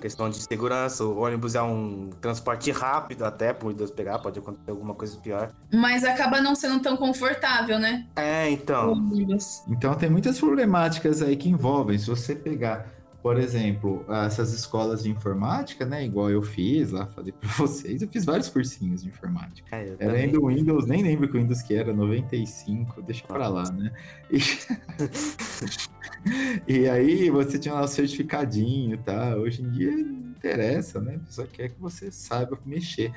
questão 0.00 0.28
de 0.30 0.36
segurança, 0.36 1.04
o 1.04 1.18
ônibus 1.18 1.54
é 1.54 1.62
um 1.62 2.10
transporte 2.20 2.70
rápido 2.70 3.24
até 3.24 3.52
por 3.52 3.72
Deus 3.72 3.90
pegar, 3.90 4.18
pode 4.18 4.38
acontecer 4.38 4.70
alguma 4.70 4.94
coisa 4.94 5.16
pior. 5.18 5.50
Mas 5.72 6.04
acaba 6.04 6.40
não 6.40 6.54
sendo 6.54 6.80
tão 6.80 6.96
confortável, 6.96 7.78
né? 7.78 8.06
É, 8.16 8.50
então. 8.50 8.94
Então 9.68 9.94
tem 9.94 10.08
muitas 10.10 10.38
problemáticas 10.38 11.22
aí 11.22 11.36
que 11.36 11.48
envolvem. 11.48 11.98
Se 11.98 12.08
você 12.08 12.34
pegar 12.34 12.95
por 13.26 13.40
exemplo, 13.40 14.04
essas 14.24 14.52
escolas 14.52 15.02
de 15.02 15.10
informática, 15.10 15.84
né? 15.84 16.04
Igual 16.04 16.30
eu 16.30 16.40
fiz 16.42 16.92
lá, 16.92 17.08
falei 17.08 17.32
para 17.32 17.48
vocês, 17.58 18.00
eu 18.00 18.06
fiz 18.06 18.24
vários 18.24 18.48
cursinhos 18.48 19.02
de 19.02 19.08
informática. 19.08 19.66
É, 19.74 19.96
era 19.98 20.12
ainda 20.12 20.38
o 20.38 20.46
Windows, 20.46 20.86
nem 20.86 21.02
lembro 21.02 21.28
que 21.28 21.36
o 21.36 21.40
Windows 21.40 21.60
que 21.60 21.74
era, 21.74 21.92
95, 21.92 23.02
deixa 23.02 23.26
para 23.26 23.48
lá, 23.48 23.68
né? 23.72 23.90
E... 24.30 24.38
e, 26.72 26.88
aí 26.88 27.28
você 27.28 27.58
tinha 27.58 27.74
lá 27.74 27.82
o 27.82 27.88
certificadinho, 27.88 28.96
tá? 28.98 29.34
Hoje 29.34 29.60
em 29.60 29.72
dia 29.72 29.90
não 29.90 30.30
interessa, 30.30 31.00
né? 31.00 31.18
Só 31.28 31.44
quer 31.46 31.70
que 31.70 31.80
você 31.80 32.12
saiba 32.12 32.56
mexer. 32.64 33.12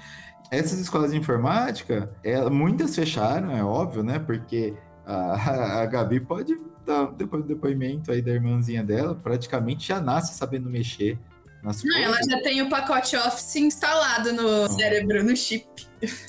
Essas 0.49 0.79
escolas 0.79 1.11
de 1.11 1.19
informática, 1.19 2.11
ela, 2.23 2.49
muitas 2.49 2.95
fecharam, 2.95 3.51
é 3.51 3.63
óbvio, 3.63 4.01
né? 4.01 4.17
Porque 4.17 4.73
a, 5.05 5.81
a 5.83 5.85
Gabi 5.85 6.19
pode 6.19 6.57
depois 7.17 7.43
do 7.43 7.47
depoimento 7.47 8.11
aí 8.11 8.21
da 8.21 8.31
irmãzinha 8.31 8.83
dela, 8.83 9.15
praticamente 9.15 9.87
já 9.87 9.99
nasce 9.99 10.33
sabendo 10.35 10.69
mexer 10.69 11.17
nas 11.63 11.83
Não, 11.83 11.97
ela 11.97 12.17
já 12.23 12.41
tem 12.41 12.61
o 12.61 12.69
pacote 12.69 13.15
Office 13.15 13.55
instalado 13.57 14.33
no 14.33 14.67
cérebro, 14.69 15.23
no 15.23 15.35
chip. 15.35 15.67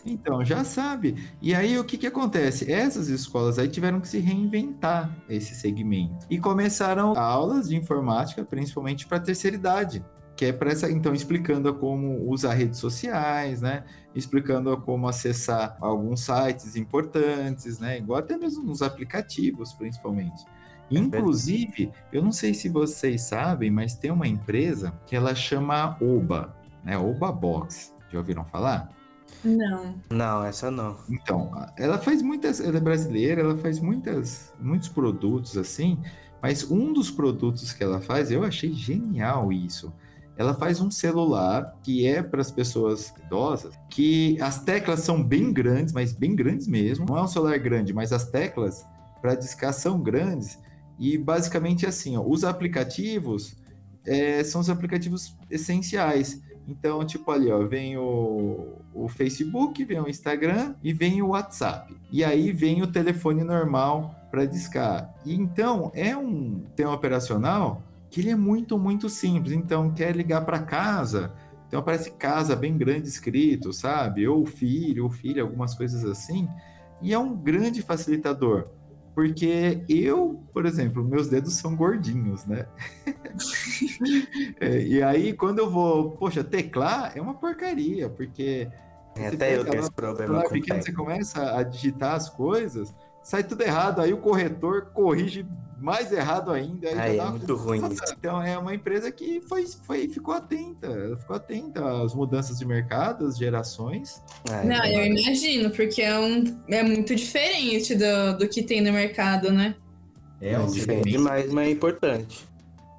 Então, 0.04 0.44
já 0.44 0.64
sabe. 0.64 1.14
E 1.40 1.54
aí, 1.54 1.78
o 1.78 1.84
que 1.84 1.96
que 1.96 2.06
acontece? 2.06 2.70
Essas 2.70 3.08
escolas 3.08 3.58
aí 3.58 3.68
tiveram 3.68 4.00
que 4.00 4.08
se 4.08 4.18
reinventar 4.18 5.14
esse 5.28 5.54
segmento. 5.54 6.26
E 6.28 6.38
começaram 6.40 7.16
aulas 7.16 7.68
de 7.68 7.76
informática, 7.76 8.44
principalmente 8.44 9.06
para 9.06 9.20
terceira 9.20 9.56
idade 9.56 10.04
que 10.40 10.46
é 10.46 10.55
para 10.55 10.70
essa, 10.70 10.90
então, 10.90 11.12
explicando 11.12 11.74
como 11.74 12.26
usar 12.26 12.55
redes 12.55 12.79
sociais, 12.79 13.61
né? 13.61 13.85
Explicando 14.14 14.74
como 14.79 15.07
acessar 15.07 15.76
alguns 15.83 16.20
sites 16.20 16.76
importantes, 16.76 17.79
né? 17.79 17.98
Igual 17.98 18.20
até 18.20 18.38
mesmo 18.38 18.64
nos 18.64 18.81
aplicativos, 18.81 19.74
principalmente. 19.74 20.46
É 20.90 20.94
Inclusive, 20.98 21.92
eu 22.11 22.22
não 22.22 22.33
sei 22.33 22.55
se 22.55 22.70
vocês 22.70 23.20
sabem, 23.20 23.70
mas 23.70 23.94
tem 23.94 24.11
uma 24.11 24.26
empresa 24.26 24.98
que 25.05 25.14
ela 25.14 25.35
chama 25.35 25.98
Oba, 26.00 26.57
né? 26.83 26.96
Oba 26.96 27.31
Box. 27.31 27.94
Já 28.11 28.16
ouviram 28.16 28.46
falar? 28.46 28.88
Não. 29.44 29.94
Não, 30.09 30.42
essa 30.42 30.70
não. 30.70 30.96
Então, 31.11 31.50
ela 31.76 31.98
faz 31.98 32.22
muitas, 32.22 32.61
ela 32.61 32.79
é 32.79 32.81
brasileira, 32.81 33.42
ela 33.42 33.59
faz 33.59 33.79
muitas, 33.79 34.55
muitos 34.59 34.88
produtos 34.88 35.59
assim, 35.59 35.98
mas 36.40 36.70
um 36.70 36.94
dos 36.94 37.11
produtos 37.11 37.74
que 37.74 37.85
ela 37.85 38.00
faz, 38.00 38.31
eu 38.31 38.42
achei 38.42 38.72
genial 38.72 39.53
isso 39.53 39.92
ela 40.40 40.55
faz 40.55 40.81
um 40.81 40.90
celular 40.90 41.76
que 41.83 42.07
é 42.07 42.22
para 42.22 42.40
as 42.40 42.50
pessoas 42.50 43.12
idosas, 43.26 43.74
que 43.90 44.40
as 44.40 44.59
teclas 44.64 45.00
são 45.00 45.22
bem 45.22 45.53
grandes, 45.53 45.92
mas 45.92 46.14
bem 46.14 46.35
grandes 46.35 46.66
mesmo. 46.66 47.05
Não 47.05 47.18
é 47.18 47.22
um 47.22 47.29
celular 47.29 47.59
grande, 47.59 47.92
mas 47.92 48.11
as 48.11 48.24
teclas 48.31 48.87
para 49.20 49.35
discar 49.35 49.74
são 49.74 50.00
grandes. 50.00 50.59
E 50.98 51.18
basicamente 51.18 51.85
assim, 51.85 52.16
ó, 52.16 52.24
os 52.26 52.42
aplicativos 52.42 53.55
é, 54.07 54.42
são 54.42 54.62
os 54.62 54.70
aplicativos 54.70 55.37
essenciais. 55.50 56.40
Então, 56.66 57.05
tipo 57.05 57.31
ali, 57.31 57.53
ó, 57.53 57.66
vem 57.66 57.98
o, 57.98 58.79
o 58.94 59.09
Facebook, 59.09 59.85
vem 59.85 60.00
o 60.00 60.09
Instagram 60.09 60.74
e 60.83 60.90
vem 60.94 61.20
o 61.20 61.29
WhatsApp. 61.29 61.94
E 62.11 62.24
aí 62.24 62.50
vem 62.50 62.81
o 62.81 62.87
telefone 62.87 63.44
normal 63.44 64.14
para 64.31 64.46
discar. 64.46 65.14
E 65.22 65.35
então 65.35 65.92
é 65.94 66.16
um 66.16 66.62
tema 66.74 66.94
operacional 66.94 67.83
que 68.10 68.20
ele 68.20 68.30
é 68.30 68.36
muito, 68.36 68.78
muito 68.78 69.08
simples. 69.08 69.52
Então, 69.52 69.92
quer 69.92 70.14
ligar 70.16 70.44
para 70.44 70.58
casa, 70.58 71.32
então 71.68 71.78
aparece 71.78 72.10
casa 72.10 72.56
bem 72.56 72.76
grande 72.76 73.08
escrito, 73.08 73.72
sabe? 73.72 74.26
Ou 74.26 74.44
filho, 74.44 75.04
ou 75.04 75.10
filha, 75.10 75.42
algumas 75.42 75.74
coisas 75.74 76.04
assim. 76.04 76.48
E 77.00 77.14
é 77.14 77.18
um 77.18 77.36
grande 77.36 77.80
facilitador. 77.80 78.68
Porque 79.14 79.84
eu, 79.88 80.42
por 80.52 80.66
exemplo, 80.66 81.04
meus 81.04 81.28
dedos 81.28 81.54
são 81.54 81.76
gordinhos, 81.76 82.44
né? 82.46 82.66
é, 84.60 84.82
e 84.82 85.02
aí, 85.02 85.32
quando 85.32 85.58
eu 85.58 85.70
vou, 85.70 86.12
poxa, 86.12 86.42
teclar 86.42 87.12
é 87.14 87.20
uma 87.20 87.34
porcaria, 87.34 88.08
porque. 88.08 88.68
Até 89.26 89.56
eu 89.56 89.64
tenho 89.64 89.80
esse 89.80 89.92
problema. 89.92 90.48
Pequeno, 90.48 90.82
você 90.82 90.92
começa 90.92 91.56
a 91.56 91.62
digitar 91.62 92.14
as 92.14 92.30
coisas, 92.30 92.94
sai 93.22 93.42
tudo 93.42 93.62
errado, 93.62 94.00
aí 94.00 94.12
o 94.12 94.18
corretor 94.18 94.86
corrige 94.92 95.46
mais 95.80 96.12
errado 96.12 96.50
ainda. 96.50 96.88
Aí 97.00 97.18
é 97.18 97.24
muito 97.24 97.56
ruim 97.56 97.80
isso. 97.92 98.14
Então 98.18 98.42
é 98.42 98.56
uma 98.58 98.74
empresa 98.74 99.10
que 99.10 99.40
foi, 99.48 99.66
foi, 99.66 100.08
ficou 100.08 100.34
atenta, 100.34 101.16
ficou 101.18 101.36
atenta 101.36 102.02
às 102.02 102.14
mudanças 102.14 102.58
de 102.58 102.66
mercado, 102.66 103.26
às 103.26 103.38
gerações. 103.38 104.22
É, 104.50 104.64
Não, 104.64 104.84
eu 104.84 105.06
imagino, 105.06 105.70
porque 105.70 106.02
é, 106.02 106.18
um, 106.18 106.44
é 106.68 106.82
muito 106.82 107.14
diferente 107.14 107.94
do, 107.94 108.38
do 108.38 108.48
que 108.48 108.62
tem 108.62 108.80
no 108.80 108.92
mercado, 108.92 109.50
né? 109.50 109.74
É, 110.40 110.58
um 110.58 110.66
diferente, 110.66 111.18
mas, 111.18 111.50
mas 111.52 111.68
é 111.68 111.70
importante. 111.70 112.48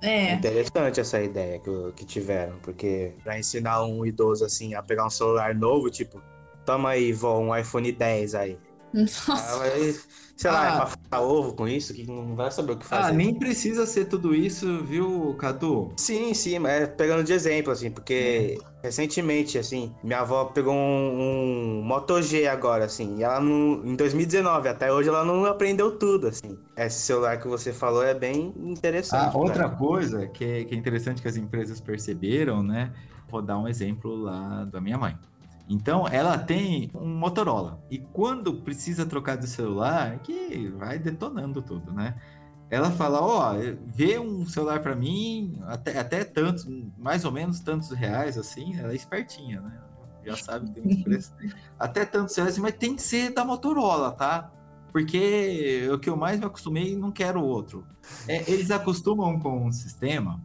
É. 0.02 0.34
Interessante 0.34 1.00
essa 1.00 1.22
ideia 1.22 1.60
que, 1.60 1.92
que 1.96 2.06
tiveram, 2.06 2.58
porque 2.64 3.14
para 3.24 3.38
ensinar 3.38 3.84
um 3.84 4.04
idoso 4.04 4.44
assim 4.44 4.74
a 4.74 4.82
pegar 4.82 5.06
um 5.06 5.10
celular 5.10 5.54
novo, 5.54 5.92
tipo, 5.92 6.22
toma 6.66 6.92
aí, 6.92 7.14
vó, 7.14 7.40
um 7.40 7.56
iPhone 7.56 7.92
10 7.92 8.36
aí. 8.36 8.58
Nossa. 8.94 9.58
Vai, 9.58 9.94
sei 10.36 10.50
ah. 10.50 10.54
lá, 10.54 10.68
é 10.68 10.76
pra 10.78 10.86
fritar 10.88 11.22
ovo 11.22 11.54
com 11.54 11.68
isso, 11.68 11.94
que 11.94 12.06
não 12.06 12.36
vai 12.36 12.52
saber 12.52 12.74
o 12.74 12.78
que 12.78 12.86
fazer. 12.86 13.10
Ah, 13.10 13.12
nem 13.12 13.34
precisa 13.34 13.86
ser 13.86 14.06
tudo 14.06 14.36
isso, 14.36 14.84
viu, 14.84 15.36
Cadu? 15.36 15.94
Sim, 15.98 16.34
sim, 16.34 16.60
mas 16.60 16.90
pegando 16.90 17.24
de 17.24 17.32
exemplo, 17.34 17.72
assim, 17.72 17.92
porque 17.92 18.58
é. 18.60 18.88
recentemente, 18.88 19.58
assim, 19.58 19.94
minha 20.04 20.20
avó 20.20 20.46
pegou 20.46 20.74
um, 20.74 21.80
um 21.80 21.82
Moto 21.84 22.22
G 22.22 22.48
agora, 22.48 22.86
assim, 22.86 23.18
e 23.18 23.24
ela 23.24 23.40
não, 23.40 23.86
em 23.86 23.96
2019, 23.96 24.68
até 24.68 24.92
hoje 24.92 25.10
ela 25.10 25.24
não 25.24 25.46
aprendeu 25.46 25.98
tudo, 25.98 26.28
assim. 26.28 26.58
Esse 26.76 27.02
celular 27.02 27.40
que 27.40 27.48
você 27.48 27.72
falou 27.72 28.04
é 28.04 28.14
bem 28.14 28.54
interessante. 28.58 29.36
Ah, 29.36 29.38
outra 29.38 29.70
coisa 29.70 30.28
que 30.28 30.44
é, 30.44 30.64
que 30.64 30.76
é 30.76 30.78
interessante 30.78 31.22
que 31.22 31.28
as 31.28 31.38
empresas 31.38 31.80
perceberam, 31.80 32.64
né? 32.64 32.92
Vou 33.30 33.42
dar 33.42 33.58
um 33.58 33.68
exemplo 33.68 34.16
lá 34.16 34.66
da 34.66 34.82
minha 34.82 34.98
mãe. 34.98 35.16
Então, 35.72 36.06
ela 36.06 36.38
tem 36.38 36.92
um 36.94 37.08
Motorola. 37.08 37.82
E 37.90 37.98
quando 37.98 38.56
precisa 38.56 39.06
trocar 39.06 39.38
de 39.38 39.48
celular, 39.48 40.20
que 40.20 40.68
vai 40.78 41.00
detonando 41.00 41.62
tudo, 41.62 41.94
né? 41.94 42.16
Ela 42.70 42.92
fala, 42.92 43.22
ó, 43.22 43.54
oh, 43.54 43.78
vê 43.88 44.20
um 44.20 44.46
celular 44.46 44.82
para 44.82 44.94
mim, 44.94 45.58
até, 45.64 45.98
até 45.98 46.26
tantos, 46.26 46.68
mais 46.98 47.24
ou 47.24 47.32
menos 47.32 47.62
tantos 47.62 47.90
reais, 47.92 48.38
assim, 48.38 48.78
ela 48.78 48.92
é 48.92 48.96
espertinha, 48.96 49.62
né? 49.62 49.80
Já 50.26 50.36
sabe 50.36 50.72
que 50.72 50.82
tem 50.82 51.00
um 51.00 51.04
preço. 51.04 51.34
até 51.80 52.04
tantos 52.04 52.36
reais, 52.36 52.58
mas 52.58 52.76
tem 52.76 52.94
que 52.94 53.02
ser 53.02 53.34
da 53.34 53.46
Motorola, 53.46 54.12
tá? 54.12 54.52
Porque 54.92 55.90
o 55.94 55.98
que 55.98 56.10
eu 56.10 56.18
mais 56.18 56.38
me 56.38 56.46
acostumei, 56.46 56.98
não 56.98 57.12
quero 57.12 57.42
outro. 57.42 57.88
É, 58.28 58.52
eles 58.52 58.72
acostumam 58.72 59.40
com 59.40 59.66
um 59.66 59.72
sistema 59.72 60.42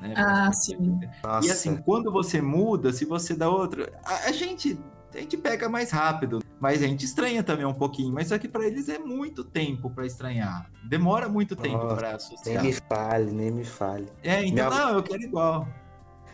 né? 0.00 0.14
Ah, 0.16 0.52
sim. 0.52 1.00
E 1.42 1.50
assim, 1.50 1.76
quando 1.76 2.10
você 2.12 2.40
muda, 2.40 2.92
se 2.92 3.04
você 3.04 3.34
dá 3.34 3.48
outro, 3.48 3.88
a, 4.04 4.28
a, 4.28 4.32
gente 4.32 4.78
a 5.14 5.20
gente 5.20 5.36
pega 5.36 5.68
mais 5.68 5.90
rápido, 5.90 6.42
mas 6.60 6.82
a 6.82 6.86
gente 6.86 7.04
estranha 7.04 7.42
também 7.42 7.64
um 7.64 7.74
pouquinho. 7.74 8.12
Mas 8.12 8.28
só 8.28 8.38
que 8.38 8.48
para 8.48 8.66
eles 8.66 8.88
é 8.88 8.98
muito 8.98 9.44
tempo 9.44 9.90
para 9.90 10.04
estranhar. 10.04 10.70
Demora 10.84 11.28
muito 11.28 11.56
tempo 11.56 11.94
para 11.94 12.16
associar. 12.16 12.62
Nem 12.62 12.72
me 12.72 12.80
fale, 12.88 13.32
nem 13.32 13.50
me 13.50 13.64
fale. 13.64 14.08
É, 14.22 14.44
então 14.44 14.68
Minha... 14.68 14.86
não, 14.86 14.94
eu 14.96 15.02
quero 15.02 15.22
igual. 15.22 15.68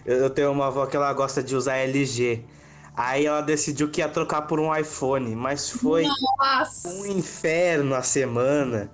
Eu, 0.04 0.16
eu 0.16 0.30
tenho 0.30 0.50
uma 0.50 0.66
avó 0.66 0.86
que 0.86 0.96
ela 0.96 1.12
gosta 1.12 1.42
de 1.42 1.54
usar 1.54 1.76
LG. 1.76 2.44
Aí 2.94 3.24
ela 3.24 3.40
decidiu 3.40 3.88
que 3.90 4.00
ia 4.02 4.08
trocar 4.08 4.42
por 4.42 4.60
um 4.60 4.74
iPhone, 4.76 5.34
mas 5.34 5.70
foi 5.70 6.06
Nossa! 6.38 6.88
um 6.90 7.06
inferno 7.06 7.94
a 7.94 8.02
semana. 8.02 8.90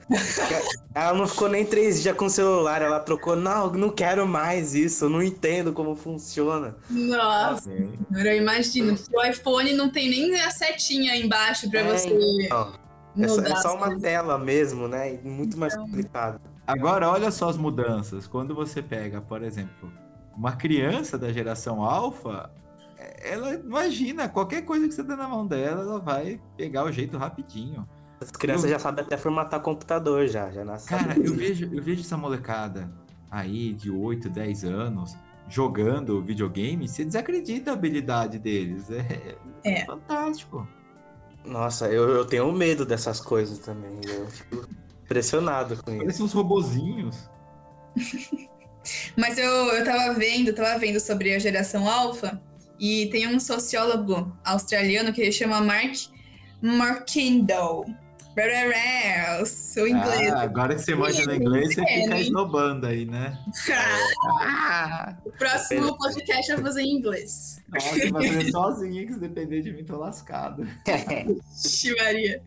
ela 0.95 1.15
não 1.15 1.27
ficou 1.27 1.49
nem 1.49 1.65
três 1.65 2.01
dias 2.01 2.17
com 2.17 2.27
o 2.27 2.31
celular, 2.31 2.81
ela 2.81 3.01
trocou, 3.01 3.35
não, 3.35 3.73
não 3.73 3.91
quero 3.91 4.25
mais 4.27 4.73
isso, 4.73 5.09
não 5.09 5.21
entendo 5.21 5.73
como 5.73 5.97
funciona. 5.97 6.77
Nossa! 6.89 7.71
Eu 7.73 8.37
imagino, 8.37 8.97
o 9.13 9.23
iPhone 9.25 9.73
não 9.75 9.91
tem 9.91 10.09
nem 10.09 10.41
a 10.41 10.51
setinha 10.53 11.17
embaixo 11.17 11.69
pra 11.69 11.81
É, 11.81 11.85
você 11.93 12.09
então, 12.09 12.73
é, 13.17 13.27
mudar. 13.27 13.51
é 13.51 13.57
só 13.57 13.69
as 13.71 13.75
uma 13.75 13.87
coisas. 13.87 14.03
tela 14.03 14.39
mesmo, 14.39 14.87
né? 14.87 15.19
Muito 15.25 15.59
mais 15.59 15.73
Então. 15.75 15.87
complicado. 15.87 16.41
Agora, 16.65 17.11
olha 17.11 17.31
só 17.33 17.49
as 17.49 17.57
mudanças. 17.57 18.29
Quando 18.29 18.55
você 18.55 18.81
pega, 18.81 19.21
por 19.21 19.43
exemplo, 19.43 19.91
uma 20.37 20.53
criança 20.53 21.19
da 21.19 21.33
geração 21.33 21.83
alfa, 21.83 22.49
é, 22.55 22.68
ela 23.23 23.55
imagina, 23.55 24.29
qualquer 24.29 24.63
coisa 24.63 24.89
que 24.89 24.95
você 24.95 25.03
dá 25.03 25.17
na 25.17 25.29
mão 25.29 25.47
dela, 25.47 25.83
ela 25.83 25.99
vai 26.01 26.41
pegar 26.57 26.85
o 26.85 26.93
jeito 26.93 27.17
rapidinho. 27.17 27.89
As 28.21 28.31
crianças 28.31 28.69
já 28.69 28.79
sabem 28.79 29.05
até 29.05 29.17
formatar 29.17 29.61
computador 29.61 30.27
já, 30.27 30.51
já 30.51 30.65
nasce. 30.65 30.89
Cara, 30.89 31.15
sabendo. 31.15 31.27
eu 31.27 31.35
vejo, 31.35 31.71
eu 31.73 31.83
vejo 31.83 32.01
essa 32.01 32.17
molecada 32.17 32.91
aí 33.31 33.73
de 33.73 33.91
8, 33.91 34.29
10 34.29 34.65
anos 34.65 35.17
jogando 35.49 36.21
videogame, 36.23 36.87
você 36.89 37.05
desacredita 37.05 37.71
a 37.71 37.75
habilidade 37.75 38.39
deles. 38.39 38.91
É, 38.91 39.37
É. 39.65 39.85
fantástico. 39.87 40.67
Nossa, 41.45 41.89
eu, 41.89 42.09
eu 42.11 42.25
tenho 42.27 42.51
medo 42.53 42.85
dessas 42.85 43.21
coisas 43.21 43.59
também. 43.59 43.99
Eu 44.07 44.27
fico 44.27 44.69
impressionado 45.05 45.83
com 45.83 45.91
isso. 45.93 46.01
Parecem 46.01 46.25
uns 46.25 46.33
robozinhos. 46.33 47.31
Mas 49.17 49.39
eu, 49.39 49.51
eu 49.51 49.85
tava 49.85 50.15
vendo, 50.15 50.53
tava 50.53 50.79
vendo 50.79 51.01
sobre 51.01 51.35
a 51.35 51.39
geração 51.39 51.89
alfa 51.89 52.41
e 52.79 53.07
tem 53.07 53.27
um 53.27 53.41
sociólogo 53.41 54.37
australiano 54.45 55.13
que 55.13 55.21
ele 55.21 55.33
chama 55.33 55.61
Mark 55.61 55.95
Markindo. 56.61 57.85
O 58.39 59.87
inglês. 59.87 60.33
Ah, 60.33 60.43
agora 60.43 60.77
que 60.77 60.81
você 60.83 60.95
manja 60.95 61.25
no 61.25 61.35
inglês, 61.35 61.75
você 61.75 61.81
É, 61.81 62.03
fica 62.03 62.21
esnobando 62.21 62.87
aí, 62.87 63.05
né? 63.05 63.37
Ah, 64.41 65.17
o 65.27 65.33
próximo 65.33 65.99
podcast 65.99 66.49
eu 66.49 66.59
vou 66.59 66.67
fazer 66.67 66.83
em 66.83 66.99
inglês. 66.99 67.61
nossa, 67.69 67.89
você 67.89 68.13
vai 68.13 68.29
fazer 68.29 68.51
sozinho 68.53 69.07
que 69.09 69.15
se 69.15 69.19
depender 69.19 69.63
de 69.63 69.73
mim, 69.73 69.85
tô 69.85 69.97
lascado. 69.99 70.65
Maria. 72.01 72.41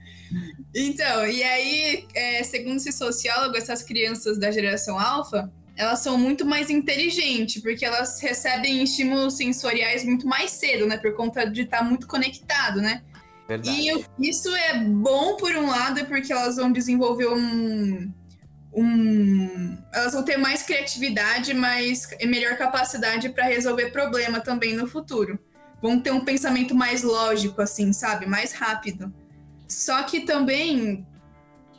Então, 0.74 1.28
e 1.28 1.44
aí, 1.44 2.08
é, 2.16 2.42
segundo 2.44 2.78
esse 2.78 2.94
sociólogo, 2.94 3.58
essas 3.58 3.84
crianças 3.84 4.38
da 4.38 4.50
geração 4.50 4.98
alfa, 4.98 5.52
elas 5.82 6.00
são 6.00 6.16
muito 6.16 6.46
mais 6.46 6.70
inteligentes, 6.70 7.60
porque 7.60 7.84
elas 7.84 8.20
recebem 8.22 8.84
estímulos 8.84 9.36
sensoriais 9.36 10.04
muito 10.06 10.28
mais 10.28 10.52
cedo, 10.52 10.86
né? 10.86 10.96
Por 10.96 11.16
conta 11.16 11.44
de 11.50 11.64
estar 11.64 11.84
muito 11.84 12.06
conectado, 12.06 12.80
né? 12.80 13.02
Verdade. 13.48 13.82
E 13.82 13.88
eu- 13.88 14.06
isso 14.20 14.56
é 14.56 14.80
bom 14.80 15.38
por 15.38 15.52
um 15.56 15.68
lado, 15.68 16.06
porque 16.06 16.32
elas 16.32 16.58
vão 16.58 16.72
desenvolver 16.72 17.28
um. 17.30 18.14
um 18.74 19.78
elas 19.92 20.14
vão 20.14 20.24
ter 20.24 20.38
mais 20.38 20.62
criatividade, 20.62 21.54
mais 21.54 22.08
melhor 22.26 22.56
capacidade 22.58 23.30
para 23.30 23.46
resolver 23.46 23.90
problema 23.92 24.40
também 24.40 24.76
no 24.76 24.88
futuro. 24.88 25.40
Vão 25.82 26.00
ter 26.00 26.12
um 26.12 26.24
pensamento 26.24 26.76
mais 26.76 27.02
lógico, 27.02 27.60
assim, 27.60 27.92
sabe? 27.92 28.28
Mais 28.28 28.54
rápido. 28.54 29.12
Só 29.68 30.04
que 30.04 30.22
também, 30.22 31.06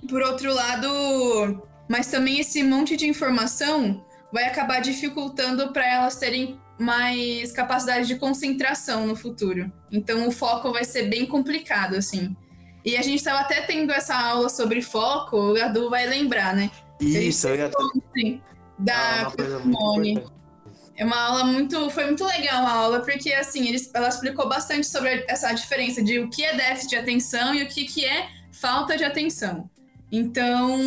por 0.08 0.20
outro 0.22 0.52
lado, 0.52 1.68
mas 1.92 2.06
também 2.06 2.40
esse 2.40 2.62
monte 2.62 2.96
de 2.96 3.06
informação 3.06 4.02
vai 4.32 4.44
acabar 4.44 4.80
dificultando 4.80 5.74
para 5.74 5.86
elas 5.86 6.16
terem 6.16 6.58
mais 6.78 7.52
capacidade 7.52 8.06
de 8.06 8.16
concentração 8.16 9.06
no 9.06 9.14
futuro. 9.14 9.70
Então 9.90 10.26
o 10.26 10.30
foco 10.30 10.72
vai 10.72 10.84
ser 10.84 11.10
bem 11.10 11.26
complicado, 11.26 11.94
assim. 11.94 12.34
E 12.82 12.96
a 12.96 13.02
gente 13.02 13.16
estava 13.16 13.40
até 13.40 13.60
tendo 13.60 13.92
essa 13.92 14.16
aula 14.16 14.48
sobre 14.48 14.80
foco, 14.80 15.36
o 15.36 15.52
Gadu 15.52 15.90
vai 15.90 16.06
lembrar, 16.06 16.56
né? 16.56 16.70
Isso, 16.98 17.46
eu 17.48 17.56
ia 17.56 17.70
Sim, 18.16 18.40
Ah, 18.40 18.72
da 18.78 19.30
muito 19.30 19.62
Simone. 19.62 20.24
É 20.96 21.04
uma 21.04 21.20
aula 21.20 21.44
muito. 21.44 21.90
Foi 21.90 22.06
muito 22.06 22.24
legal 22.24 22.64
a 22.66 22.72
aula, 22.72 23.00
porque 23.00 23.34
assim, 23.34 23.68
eles, 23.68 23.90
ela 23.92 24.08
explicou 24.08 24.48
bastante 24.48 24.86
sobre 24.86 25.26
essa 25.28 25.52
diferença 25.52 26.02
de 26.02 26.20
o 26.20 26.30
que 26.30 26.42
é 26.42 26.56
déficit 26.56 26.88
de 26.88 26.96
atenção 26.96 27.54
e 27.54 27.62
o 27.62 27.68
que, 27.68 27.84
que 27.84 28.02
é 28.02 28.30
falta 28.50 28.96
de 28.96 29.04
atenção. 29.04 29.68
Então, 30.12 30.78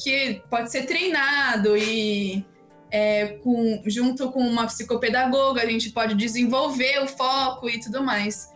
que 0.00 0.42
pode 0.48 0.72
ser 0.72 0.86
treinado 0.86 1.76
e 1.76 2.42
é, 2.90 3.38
com, 3.44 3.82
junto 3.86 4.32
com 4.32 4.40
uma 4.40 4.66
psicopedagoga, 4.66 5.62
a 5.62 5.66
gente 5.66 5.90
pode 5.90 6.14
desenvolver 6.14 7.02
o 7.02 7.06
foco 7.06 7.68
e 7.68 7.78
tudo 7.78 8.02
mais. 8.02 8.50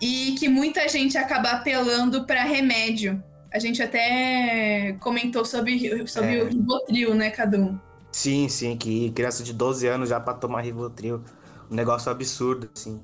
E 0.00 0.34
que 0.38 0.48
muita 0.48 0.88
gente 0.88 1.16
acaba 1.16 1.50
apelando 1.52 2.26
para 2.26 2.42
remédio. 2.42 3.22
A 3.54 3.60
gente 3.60 3.80
até 3.80 4.96
comentou 4.98 5.44
sobre, 5.44 6.04
sobre 6.08 6.38
É. 6.38 6.42
o 6.42 6.48
Rivotril, 6.48 7.14
né, 7.14 7.30
Cadu? 7.30 7.80
Sim, 8.10 8.48
sim, 8.48 8.76
que 8.76 9.10
criança 9.12 9.44
de 9.44 9.52
12 9.52 9.86
anos 9.86 10.08
já 10.08 10.18
pra 10.18 10.34
tomar 10.34 10.62
Rivotril. 10.62 11.22
Um 11.70 11.74
negócio 11.74 12.10
absurdo, 12.10 12.68
assim. 12.74 13.00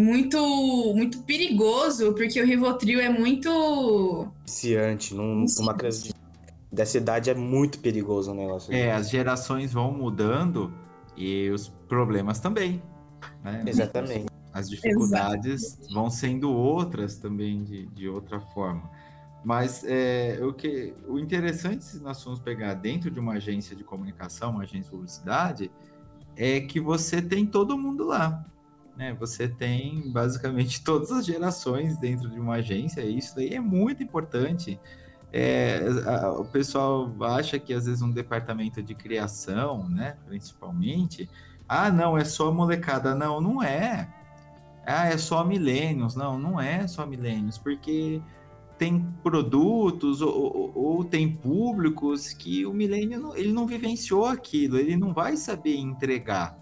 Muito 0.00 0.38
muito 0.94 1.18
perigoso, 1.20 2.12
porque 2.14 2.40
o 2.40 2.46
Rivotril 2.46 3.00
é 3.00 3.08
muito 3.08 4.28
Viciante. 4.44 5.14
Num, 5.14 5.44
uma 5.58 5.74
criança 5.74 6.04
de, 6.04 6.14
dessa 6.72 6.98
idade 6.98 7.30
é 7.30 7.34
muito 7.34 7.78
perigoso 7.78 8.32
o 8.32 8.34
negócio. 8.34 8.72
É, 8.74 8.92
as 8.92 9.10
gerações 9.10 9.72
vão 9.72 9.92
mudando 9.92 10.72
e 11.16 11.50
os 11.50 11.68
problemas 11.88 12.40
também. 12.40 12.82
Né? 13.44 13.62
Exatamente. 13.66 14.26
As 14.52 14.68
dificuldades 14.68 15.78
vão 15.92 16.10
sendo 16.10 16.50
outras 16.50 17.16
também 17.16 17.62
de, 17.62 17.86
de 17.86 18.08
outra 18.08 18.40
forma. 18.40 18.90
Mas 19.44 19.84
é, 19.86 20.38
o, 20.42 20.52
que, 20.52 20.92
o 21.08 21.18
interessante, 21.18 21.84
se 21.84 22.00
nós 22.00 22.22
formos 22.22 22.40
pegar 22.40 22.74
dentro 22.74 23.10
de 23.10 23.18
uma 23.18 23.34
agência 23.34 23.74
de 23.74 23.82
comunicação, 23.82 24.50
uma 24.50 24.62
agência 24.62 24.84
de 24.84 24.90
publicidade, 24.90 25.70
é 26.36 26.60
que 26.60 26.80
você 26.80 27.22
tem 27.22 27.46
todo 27.46 27.78
mundo 27.78 28.04
lá. 28.04 28.44
Né? 29.00 29.14
Você 29.14 29.48
tem 29.48 30.10
basicamente 30.12 30.82
todas 30.84 31.10
as 31.10 31.24
gerações 31.24 31.96
dentro 31.98 32.28
de 32.28 32.38
uma 32.38 32.56
agência, 32.56 33.00
e 33.00 33.16
isso 33.16 33.34
daí 33.34 33.54
é 33.54 33.60
muito 33.60 34.02
importante. 34.02 34.78
É, 35.32 35.80
a- 36.06 36.32
o 36.32 36.44
pessoal 36.44 37.10
acha 37.22 37.58
que 37.58 37.72
às 37.72 37.86
vezes 37.86 38.02
um 38.02 38.10
departamento 38.10 38.82
de 38.82 38.94
criação, 38.94 39.88
né, 39.88 40.16
principalmente, 40.26 41.30
ah, 41.68 41.90
não, 41.90 42.18
é 42.18 42.24
só 42.24 42.52
molecada. 42.52 43.14
Não, 43.14 43.40
não 43.40 43.62
é. 43.62 44.12
Ah, 44.86 45.06
é 45.08 45.18
só 45.18 45.44
milênios. 45.44 46.16
Não, 46.16 46.38
não 46.38 46.60
é 46.60 46.86
só 46.88 47.06
milênios, 47.06 47.58
porque 47.58 48.22
tem 48.78 49.02
produtos 49.22 50.22
ou, 50.22 50.32
ou- 50.34 50.72
ou 50.74 51.04
tem 51.04 51.30
públicos 51.34 52.32
que 52.32 52.66
o 52.66 52.72
milênio 52.74 53.34
ele 53.36 53.52
não 53.52 53.66
vivenciou 53.66 54.26
aquilo, 54.26 54.78
ele 54.78 54.96
não 54.96 55.12
vai 55.14 55.36
saber 55.36 55.76
entregar. 55.78 56.56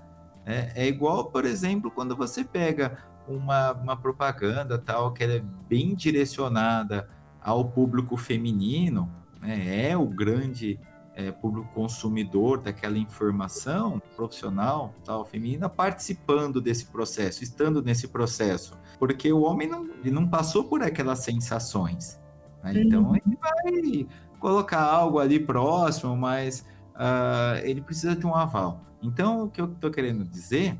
Né? 0.48 0.72
É 0.74 0.88
igual, 0.88 1.26
por 1.26 1.44
exemplo, 1.44 1.90
quando 1.90 2.16
você 2.16 2.42
pega 2.42 2.96
uma, 3.28 3.72
uma 3.72 3.96
propaganda 3.98 4.78
tal 4.78 5.12
que 5.12 5.22
é 5.22 5.42
bem 5.68 5.94
direcionada 5.94 7.06
ao 7.38 7.66
público 7.66 8.16
feminino, 8.16 9.12
né? 9.42 9.90
é 9.90 9.94
o 9.94 10.06
grande 10.06 10.80
é, 11.14 11.30
público 11.30 11.68
consumidor 11.74 12.62
daquela 12.62 12.96
informação 12.96 14.00
profissional 14.16 14.94
tal 15.04 15.22
feminina 15.26 15.68
participando 15.68 16.62
desse 16.62 16.86
processo, 16.86 17.44
estando 17.44 17.82
nesse 17.82 18.08
processo, 18.08 18.72
porque 18.98 19.30
o 19.30 19.42
homem 19.42 19.68
não, 19.68 19.86
ele 20.00 20.10
não 20.10 20.26
passou 20.26 20.64
por 20.64 20.82
aquelas 20.82 21.18
sensações, 21.18 22.18
né? 22.64 22.72
então 22.74 23.14
ele 23.14 23.36
vai 23.38 24.06
colocar 24.40 24.80
algo 24.80 25.18
ali 25.18 25.38
próximo, 25.38 26.16
mas 26.16 26.64
ah, 26.94 27.60
ele 27.62 27.82
precisa 27.82 28.16
de 28.16 28.26
um 28.26 28.34
aval. 28.34 28.87
Então 29.02 29.44
o 29.44 29.50
que 29.50 29.60
eu 29.60 29.66
estou 29.66 29.90
querendo 29.90 30.24
dizer 30.24 30.76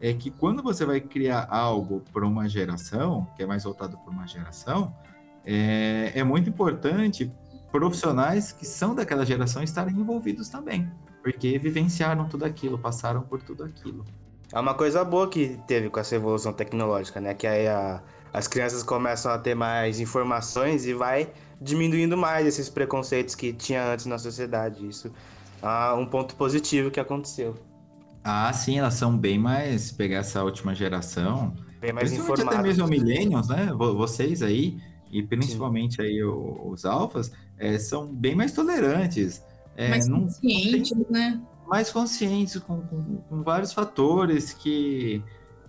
é 0.00 0.12
que 0.14 0.30
quando 0.30 0.62
você 0.62 0.84
vai 0.84 1.00
criar 1.00 1.46
algo 1.50 2.02
para 2.12 2.26
uma 2.26 2.48
geração, 2.48 3.26
que 3.36 3.42
é 3.42 3.46
mais 3.46 3.64
voltado 3.64 3.96
para 3.98 4.10
uma 4.10 4.26
geração, 4.26 4.94
é, 5.44 6.12
é 6.14 6.24
muito 6.24 6.48
importante 6.48 7.30
profissionais 7.70 8.50
que 8.50 8.66
são 8.66 8.94
daquela 8.94 9.24
geração 9.24 9.62
estarem 9.62 9.94
envolvidos 9.94 10.48
também, 10.48 10.90
porque 11.22 11.58
vivenciaram 11.58 12.26
tudo 12.28 12.44
aquilo, 12.44 12.78
passaram 12.78 13.22
por 13.22 13.40
tudo 13.42 13.62
aquilo. 13.64 14.04
É 14.52 14.58
uma 14.58 14.74
coisa 14.74 15.04
boa 15.04 15.28
que 15.28 15.58
teve 15.66 15.88
com 15.88 16.00
essa 16.00 16.16
evolução 16.16 16.52
tecnológica, 16.52 17.20
né? 17.20 17.34
Que 17.34 17.46
aí 17.46 17.68
a- 17.68 18.02
as 18.32 18.48
crianças 18.48 18.82
começam 18.82 19.30
a 19.30 19.38
ter 19.38 19.54
mais 19.54 20.00
informações 20.00 20.84
e 20.86 20.92
vai 20.94 21.30
diminuindo 21.60 22.16
mais 22.16 22.46
esses 22.46 22.68
preconceitos 22.68 23.34
que 23.36 23.52
tinha 23.52 23.84
antes 23.92 24.06
na 24.06 24.18
sociedade. 24.18 24.84
Isso 24.88 25.12
é 25.62 25.92
um 25.94 26.06
ponto 26.06 26.34
positivo 26.36 26.90
que 26.90 27.00
aconteceu. 27.00 27.54
Ah, 28.22 28.52
sim, 28.52 28.78
elas 28.78 28.94
são 28.94 29.16
bem 29.16 29.38
mais, 29.38 29.90
pegar 29.92 30.18
essa 30.18 30.44
última 30.44 30.74
geração, 30.74 31.54
Bem 31.80 31.92
mais 31.92 32.10
principalmente 32.10 32.40
informadas. 32.42 32.58
até 32.58 32.62
mesmo 32.68 32.86
millennials, 32.88 33.48
né? 33.48 33.72
Vo- 33.72 33.96
Vocês 33.96 34.42
aí, 34.42 34.78
e 35.10 35.22
principalmente 35.22 36.00
aí 36.02 36.22
o- 36.22 36.68
os 36.70 36.84
alfas, 36.84 37.32
é, 37.58 37.78
são 37.78 38.06
bem 38.12 38.34
mais 38.34 38.52
tolerantes. 38.52 39.42
É, 39.76 39.88
mais 39.88 40.06
não- 40.06 40.22
consciente, 40.22 40.94
né? 41.08 41.40
mais 41.66 41.90
conscientes 41.92 42.58
com, 42.58 42.80
com- 42.82 43.16
com 43.28 43.42
vários 43.42 43.72
fatores 43.72 44.52
que 44.52 45.22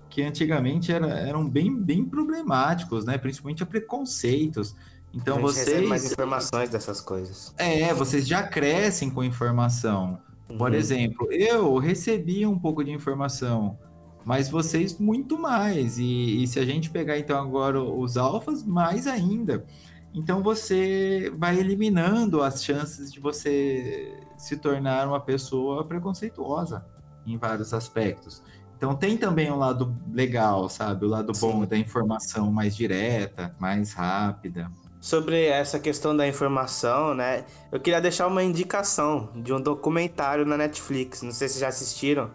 que 0.09 0.21
antigamente 0.21 0.91
era, 0.91 1.07
eram 1.07 1.47
bem, 1.49 1.73
bem 1.73 2.03
problemáticos, 2.03 3.05
né? 3.05 3.17
Principalmente 3.17 3.63
a 3.63 3.65
preconceitos. 3.65 4.75
Então 5.13 5.37
a 5.37 5.41
vocês. 5.41 5.67
recebe 5.67 5.87
mais 5.87 6.11
informações 6.11 6.69
dessas 6.69 7.01
coisas. 7.01 7.53
É, 7.57 7.93
vocês 7.93 8.27
já 8.27 8.43
crescem 8.43 9.09
com 9.09 9.23
informação. 9.23 10.19
Por 10.57 10.71
Uhum. 10.71 10.77
exemplo, 10.77 11.31
eu 11.31 11.77
recebi 11.77 12.45
um 12.45 12.57
pouco 12.59 12.83
de 12.83 12.91
informação, 12.91 13.77
mas 14.25 14.49
vocês 14.49 14.97
muito 14.97 15.37
mais. 15.39 15.97
E, 15.97 16.43
e 16.43 16.47
se 16.47 16.59
a 16.59 16.65
gente 16.65 16.89
pegar 16.89 17.17
então 17.17 17.39
agora 17.41 17.81
os 17.81 18.17
alfas, 18.17 18.63
mais 18.63 19.07
ainda. 19.07 19.65
Então 20.13 20.43
você 20.43 21.31
vai 21.37 21.57
eliminando 21.57 22.41
as 22.43 22.63
chances 22.63 23.11
de 23.13 23.19
você 23.19 24.13
se 24.37 24.57
tornar 24.57 25.07
uma 25.07 25.21
pessoa 25.21 25.85
preconceituosa 25.85 26.85
em 27.25 27.37
vários 27.37 27.73
aspectos. 27.73 28.43
Então 28.75 28.93
tem 28.95 29.15
também 29.15 29.49
um 29.51 29.57
lado 29.57 29.95
legal, 30.11 30.67
sabe? 30.67 31.05
O 31.05 31.07
lado 31.09 31.31
bom 31.39 31.61
Sim. 31.61 31.67
da 31.67 31.77
informação 31.77 32.51
mais 32.51 32.75
direta, 32.75 33.55
mais 33.59 33.93
rápida. 33.93 34.69
Sobre 35.01 35.45
essa 35.47 35.79
questão 35.79 36.15
da 36.15 36.27
informação, 36.27 37.15
né? 37.15 37.43
Eu 37.71 37.79
queria 37.79 37.99
deixar 37.99 38.27
uma 38.27 38.43
indicação 38.43 39.29
de 39.35 39.51
um 39.51 39.59
documentário 39.59 40.45
na 40.45 40.55
Netflix. 40.55 41.23
Não 41.23 41.31
sei 41.31 41.49
se 41.49 41.59
já 41.59 41.69
assistiram, 41.69 42.29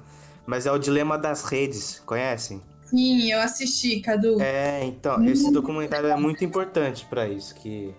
mas 0.44 0.66
é 0.66 0.72
o 0.72 0.78
Dilema 0.78 1.16
das 1.16 1.44
Redes. 1.44 2.02
Conhecem? 2.04 2.60
Sim, 2.86 3.30
eu 3.30 3.40
assisti, 3.40 4.00
Cadu. 4.00 4.40
É, 4.40 4.84
então, 4.84 5.24
esse 5.24 5.50
documentário 5.52 6.08
é 6.08 6.16
muito 6.16 6.44
importante 6.44 7.06
para 7.08 7.28
isso, 7.28 7.54
que 7.54 7.94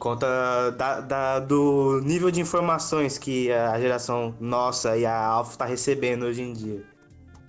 conta 0.00 0.26
da, 0.72 1.00
da- 1.00 1.38
do 1.40 2.00
nível 2.04 2.30
de 2.30 2.40
informações 2.40 3.18
que 3.18 3.52
a 3.52 3.78
geração 3.80 4.34
nossa 4.40 4.96
e 4.96 5.06
a 5.06 5.16
Alpha 5.16 5.58
tá 5.58 5.64
recebendo 5.64 6.24
hoje 6.24 6.42
em 6.42 6.52
dia. 6.52 6.82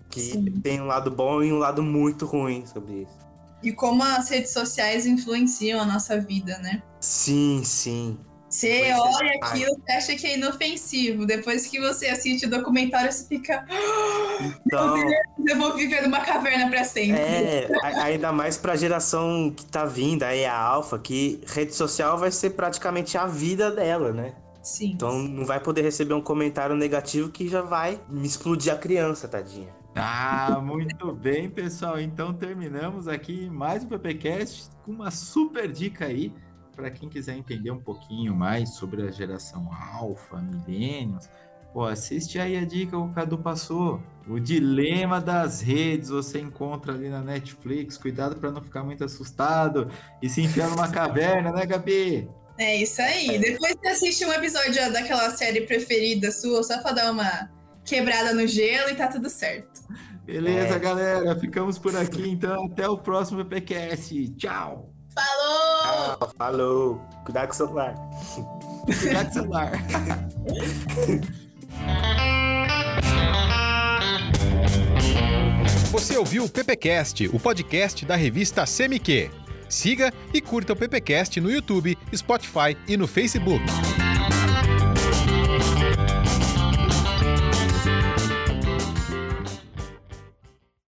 Que 0.10 0.20
Sim. 0.20 0.46
tem 0.62 0.80
um 0.80 0.86
lado 0.86 1.10
bom 1.10 1.42
e 1.42 1.52
um 1.52 1.58
lado 1.58 1.82
muito 1.82 2.28
ruim 2.28 2.64
sobre 2.68 3.02
isso. 3.02 3.23
E 3.64 3.72
como 3.72 4.04
as 4.04 4.30
redes 4.30 4.52
sociais 4.52 5.06
influenciam 5.06 5.80
a 5.80 5.86
nossa 5.86 6.20
vida, 6.20 6.58
né? 6.60 6.82
Sim, 7.00 7.62
sim. 7.64 8.18
Você 8.50 8.68
Pois 8.82 8.90
é. 8.92 8.96
olha 9.00 9.32
aquilo 9.42 9.82
e 9.90 9.92
acha 9.94 10.16
que 10.16 10.28
é 10.28 10.38
inofensivo. 10.38 11.26
Depois 11.26 11.66
que 11.66 11.80
você 11.80 12.06
assiste 12.08 12.46
o 12.46 12.50
documentário, 12.50 13.12
você 13.12 13.26
fica. 13.26 13.66
Então, 14.68 14.96
Eu 15.48 15.58
vou 15.58 15.74
viver 15.76 16.04
numa 16.04 16.20
caverna 16.20 16.70
pra 16.70 16.84
sempre. 16.84 17.20
é, 17.20 17.68
ainda 17.82 18.32
mais 18.32 18.56
pra 18.58 18.76
geração 18.76 19.52
que 19.56 19.66
tá 19.66 19.86
vindo, 19.86 20.22
aí 20.24 20.46
a 20.46 20.56
Alpha, 20.56 21.00
que 21.00 21.42
rede 21.48 21.74
social 21.74 22.18
vai 22.18 22.30
ser 22.32 22.52
praticamente 22.52 23.18
a 23.18 23.26
vida 23.26 23.72
dela, 23.72 24.12
né? 24.12 24.34
Sim. 24.62 24.92
Então 24.96 25.18
não 25.20 25.46
vai 25.46 25.60
poder 25.60 25.82
receber 25.82 26.14
um 26.14 26.22
comentário 26.22 26.76
negativo 26.76 27.30
que 27.30 27.50
já 27.50 27.62
vai 27.62 28.00
me 28.08 28.26
explodir 28.28 28.72
a 28.72 28.78
criança, 28.78 29.28
tadinha. 29.28 29.74
Ah, 29.96 30.60
muito 30.60 31.14
bem, 31.14 31.50
pessoal. 31.50 32.00
Então 32.00 32.34
terminamos 32.34 33.08
aqui 33.08 33.50
mais 33.50 33.84
um 33.84 33.88
PPcast 33.88 34.70
com 34.84 34.92
uma 34.92 35.12
super 35.12 35.72
dica 35.72 36.06
aí 36.06 36.34
para 36.76 36.90
quem 36.90 37.08
quiser 37.08 37.38
entender 37.38 37.70
um 37.70 37.80
pouquinho 37.80 38.34
mais 38.34 38.74
sobre 38.76 39.04
a 39.04 39.12
geração 39.12 39.70
alfa, 39.72 40.38
milênios. 40.38 41.30
Pô, 41.72 41.86
assiste 41.86 42.40
aí 42.40 42.58
a 42.58 42.66
dica 42.66 42.92
que 42.92 42.96
o 42.96 43.10
Cadu 43.10 43.38
passou. 43.38 44.02
O 44.28 44.40
dilema 44.40 45.22
das 45.22 45.62
redes 45.62 46.10
você 46.10 46.40
encontra 46.40 46.94
ali 46.94 47.10
na 47.10 47.22
Netflix. 47.22 47.98
Cuidado 47.98 48.36
para 48.36 48.52
não 48.52 48.62
ficar 48.62 48.84
muito 48.84 49.04
assustado 49.04 49.90
e 50.22 50.30
se 50.30 50.42
enfiar 50.42 50.70
numa 50.70 50.90
caverna, 50.90 51.52
né, 51.52 51.66
Gabi? 51.66 52.30
É 52.58 52.78
isso 52.78 53.02
aí. 53.02 53.38
Depois 53.38 53.76
você 53.80 53.88
assiste 53.88 54.26
um 54.26 54.34
episódio 54.34 54.92
daquela 54.92 55.30
série 55.32 55.62
preferida 55.62 56.32
sua, 56.32 56.64
só 56.64 56.80
pra 56.82 56.92
dar 56.92 57.12
uma 57.12 57.50
quebrada 57.84 58.34
no 58.34 58.48
gelo 58.48 58.90
e 58.90 58.96
tá 58.96 59.08
tudo 59.08 59.30
certo. 59.30 59.73
Beleza, 60.26 60.76
É. 60.76 60.80
galera. 60.80 61.36
Ficamos 61.40 61.78
por 61.78 61.96
aqui, 61.96 62.30
então. 62.30 62.66
Até 62.66 62.88
o 62.88 62.98
próximo 62.98 63.44
PPcast. 63.46 64.30
Tchau. 64.36 64.90
Falou! 65.14 66.18
Ah, 66.22 66.28
falou! 66.38 67.02
Cuidado 67.24 67.48
com 67.48 67.54
o 67.54 67.56
celular. 67.58 67.96
Cuidado 69.00 69.26
com 69.26 69.30
o 69.30 69.34
celular. 69.34 69.72
Você 75.92 76.18
ouviu 76.18 76.44
o 76.46 76.50
PPcast, 76.50 77.28
o 77.28 77.40
podcast 77.40 78.06
da 78.06 78.16
revista 78.16 78.66
CMQ. 78.66 79.30
Siga 79.70 80.14
e 80.34 80.42
curta 80.42 80.74
o 80.74 80.76
PPcast 80.76 81.40
no 81.40 81.50
YouTube, 81.52 81.98
Spotify 82.16 82.78
e 82.88 82.98
no 82.98 83.08
Facebook. 83.08 83.64